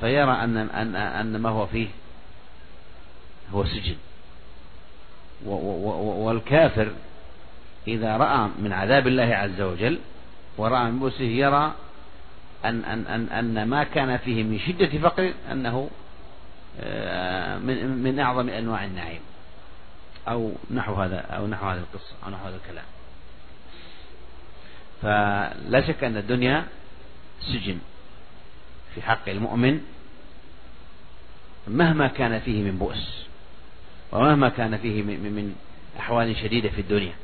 فيرى 0.00 0.32
أن 0.32 0.56
أن 0.56 0.96
أن 0.96 1.36
ما 1.36 1.48
هو 1.48 1.66
فيه 1.66 1.88
هو 3.52 3.64
سجن. 3.64 3.96
والكافر 5.44 6.92
إذا 7.88 8.16
رأى 8.16 8.48
من 8.58 8.72
عذاب 8.72 9.06
الله 9.06 9.34
عز 9.34 9.60
وجل 9.60 9.98
ورأى 10.58 10.90
من 10.90 10.98
بؤسه 10.98 11.24
يرى 11.24 11.74
أن, 12.64 12.84
أن, 12.84 13.06
أن, 13.06 13.28
أن 13.28 13.68
ما 13.68 13.84
كان 13.84 14.16
فيه 14.16 14.42
من 14.42 14.58
شدة 14.58 14.98
فقر 14.98 15.32
أنه 15.52 15.90
آه، 16.80 17.58
من, 17.58 18.02
من 18.02 18.18
أعظم 18.20 18.48
أنواع 18.48 18.84
النعيم. 18.84 19.20
أو 20.28 20.52
نحو 20.70 20.94
هذا 20.94 21.20
أو 21.20 21.46
نحو 21.46 21.66
هذه 21.66 21.78
القصة 21.78 22.14
أو 22.24 22.30
نحو 22.30 22.46
هذا 22.46 22.56
الكلام. 22.56 22.84
فلا 25.02 25.86
شك 25.86 26.04
أن 26.04 26.16
الدنيا 26.16 26.66
سجن 27.40 27.78
في 28.94 29.02
حق 29.02 29.28
المؤمن 29.28 29.80
مهما 31.68 32.08
كان 32.08 32.40
فيه 32.40 32.62
من 32.62 32.78
بؤس 32.78 33.26
ومهما 34.12 34.48
كان 34.48 34.78
فيه 34.78 35.02
من 35.02 35.56
أحوال 35.98 36.36
شديدة 36.36 36.68
في 36.68 36.80
الدنيا. 36.80 37.14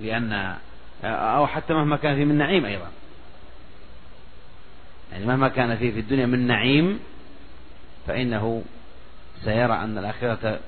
لأن 0.00 0.56
أو 1.04 1.46
حتى 1.46 1.74
مهما 1.74 1.96
كان 1.96 2.16
فيه 2.16 2.24
من 2.24 2.38
نعيم 2.38 2.64
أيضا. 2.64 2.90
يعني 5.12 5.26
مهما 5.26 5.48
كان 5.48 5.76
فيه 5.76 5.92
في 5.92 6.00
الدنيا 6.00 6.26
من 6.26 6.46
نعيم 6.46 7.00
فإنه 8.06 8.64
سيرى 9.44 9.72
أن 9.72 9.98
الآخرة 9.98 10.60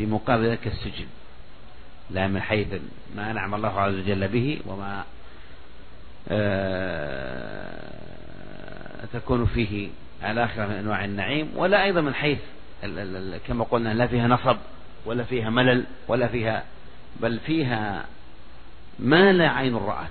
في 0.00 0.06
مقابل 0.06 0.46
ذلك 0.46 0.66
السجن 0.66 1.06
لا 2.10 2.26
من 2.28 2.42
حيث 2.42 2.66
ما 3.16 3.30
أنعم 3.30 3.54
الله 3.54 3.80
عز 3.80 3.94
وجل 3.94 4.28
به 4.28 4.60
وما 4.66 5.04
آه، 6.28 7.84
تكون 9.12 9.46
فيه 9.46 9.88
الآخرة 10.24 10.66
من 10.66 10.72
أنواع 10.72 11.04
النعيم 11.04 11.50
ولا 11.56 11.84
أيضا 11.84 12.00
من 12.00 12.14
حيث 12.14 12.38
كما 13.46 13.64
قلنا 13.64 13.94
لا 13.94 14.06
فيها 14.06 14.28
نصب 14.28 14.56
ولا 15.06 15.24
فيها 15.24 15.50
ملل 15.50 15.84
ولا 16.08 16.26
فيها 16.28 16.64
بل 17.20 17.38
فيها 17.38 18.04
ما 18.98 19.32
لا 19.32 19.48
عين 19.50 19.76
رأت 19.76 20.08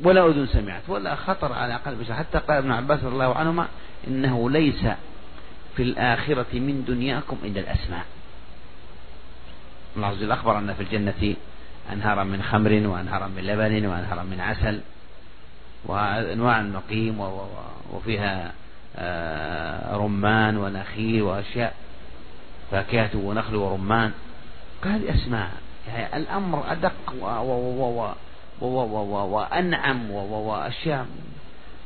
ولا 0.00 0.26
أذن 0.26 0.46
سمعت 0.46 0.82
ولا 0.88 1.14
خطر 1.14 1.52
على 1.52 1.74
قلب 1.74 2.00
بشر 2.00 2.14
حتى 2.14 2.38
قال 2.38 2.56
ابن 2.56 2.70
عباس 2.70 3.04
رضي 3.04 3.14
الله 3.14 3.34
عنهما 3.34 3.68
إنه 4.08 4.50
ليس 4.50 4.86
في 5.76 5.82
الآخرة 5.82 6.46
من 6.58 6.84
دنياكم 6.88 7.36
إلا 7.44 7.60
الأسماء. 7.60 8.04
الله 9.96 10.06
عز 10.06 10.16
وجل 10.16 10.32
أخبر 10.32 10.58
أن 10.58 10.74
في 10.74 10.82
الجنة 10.82 11.34
أنهارا 11.92 12.24
من 12.24 12.42
خمر 12.42 12.70
وأنهارا 12.70 13.26
من 13.26 13.42
لبن 13.42 13.86
وأنهارا 13.86 14.22
من 14.22 14.40
عسل 14.40 14.80
وأنواع 15.84 16.60
النقيم 16.60 17.20
وفيها 17.92 18.52
آه، 18.96 19.96
رمان 19.96 20.56
ونخيل 20.56 21.22
وأشياء 21.22 21.74
فاكهة 22.70 23.10
ونخل 23.14 23.56
ورمان 23.56 24.12
قال 24.84 25.08
أسماء 25.08 25.50
يعني 25.88 26.16
الأمر 26.16 26.72
أدق 26.72 27.14
وأنعم 28.60 30.10
وأشياء 30.10 31.06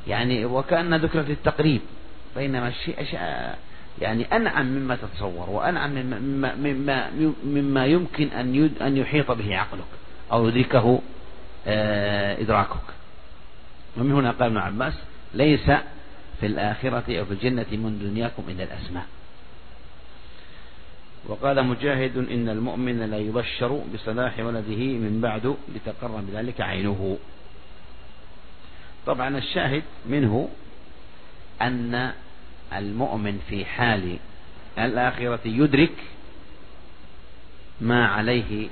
يعني 0.07 0.45
وكأن 0.45 0.95
ذكرت 0.95 1.31
التقريب 1.31 1.81
بينما 2.37 2.69
الشيء 2.69 3.01
يعني 4.01 4.37
أنعم 4.37 4.67
مما 4.67 4.97
تتصور 4.97 5.51
وأنعم 5.51 5.91
مما, 5.91 6.55
مما, 6.55 7.11
مما 7.45 7.87
يمكن 7.87 8.29
أن 8.29 8.71
أن 8.81 8.97
يحيط 8.97 9.31
به 9.31 9.57
عقلك 9.57 9.85
أو 10.33 10.49
يدركه 10.49 11.01
آه، 11.67 12.41
إدراكك. 12.41 12.77
ومن 13.97 14.13
هنا 14.13 14.31
قال 14.31 14.43
ابن 14.43 14.57
عباس 14.57 14.95
ليس 15.35 15.71
في 16.41 16.47
الآخرة 16.47 17.19
أو 17.19 17.25
في 17.25 17.33
الجنة 17.33 17.67
من 17.73 17.99
دنياكم 18.03 18.43
إلا 18.49 18.65
الأسماء. 18.65 19.07
وقال 21.27 21.67
مجاهد 21.67 22.17
إن 22.17 22.49
المؤمن 22.49 23.11
لا 23.11 23.19
يبشر 23.19 23.83
بصلاح 23.95 24.39
ولده 24.39 24.77
من 24.77 25.21
بعد 25.23 25.57
لتقر 25.75 26.09
بذلك 26.09 26.61
عينه. 26.61 27.19
طبعا 29.07 29.39
الشاهد 29.39 29.83
منه 30.07 30.49
أن 31.63 32.13
المؤمن 32.73 33.41
في 33.49 33.65
حال 33.65 34.17
الآخرة 34.79 35.41
يدرك 35.45 35.93
ما 37.81 38.07
عليه 38.07 38.69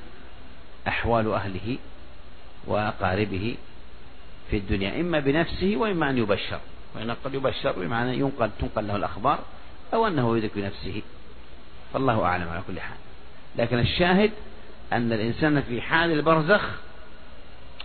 أحوال 0.88 1.32
أهله 1.32 1.78
وأقاربه 2.66 3.56
في 4.50 4.56
الدنيا 4.56 5.00
إما 5.00 5.20
بنفسه 5.20 5.76
وإما 5.76 6.10
أن 6.10 6.18
يبشر. 6.18 6.60
وإن 6.94 7.10
قد 7.24 7.34
يبشر 7.34 7.72
بمعنى 7.72 8.18
ينقل 8.18 8.50
تنقل 8.58 8.86
له 8.86 8.96
الأخبار 8.96 9.38
أو 9.94 10.06
أنه 10.06 10.36
يدرك 10.36 10.50
بنفسه. 10.56 11.02
فالله 11.92 12.24
أعلم 12.24 12.48
على 12.48 12.62
كل 12.66 12.80
حال. 12.80 12.96
لكن 13.56 13.78
الشاهد 13.78 14.30
أن 14.92 15.12
الإنسان 15.12 15.62
في 15.62 15.82
حال 15.82 16.12
البرزخ 16.12 16.62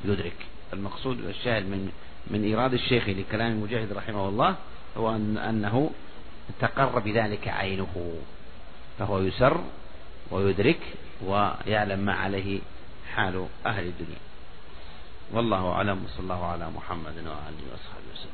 يدرك. 0.06 0.36
المقصود 0.74 1.26
الشاهد 1.26 1.64
من 1.64 1.92
من 2.28 2.44
إيراد 2.44 2.74
الشيخ 2.74 3.10
لكلام 3.10 3.62
مجاهد 3.62 3.94
رحمه 3.94 4.30
الله 4.30 4.56
هو 4.98 5.16
أن 5.16 5.38
أنه 5.38 5.90
تقر 6.60 7.00
بذلك 7.00 7.48
عينه 7.48 8.14
فهو 9.00 9.20
يسر 9.20 9.64
ويدرك 10.32 10.80
ويعلم 11.26 12.00
ما 12.00 12.14
عليه 12.14 12.60
حال 13.16 13.48
أهل 13.66 13.88
الدنيا. 13.88 14.20
والله 15.34 15.72
أعلم 15.72 16.06
وصلى 16.06 16.20
الله 16.20 16.46
على 16.46 16.70
محمد 16.70 17.16
وعلى 17.18 17.50
آله 17.50 17.74
وصحبه 17.74 18.12
وسلم. 18.14 18.31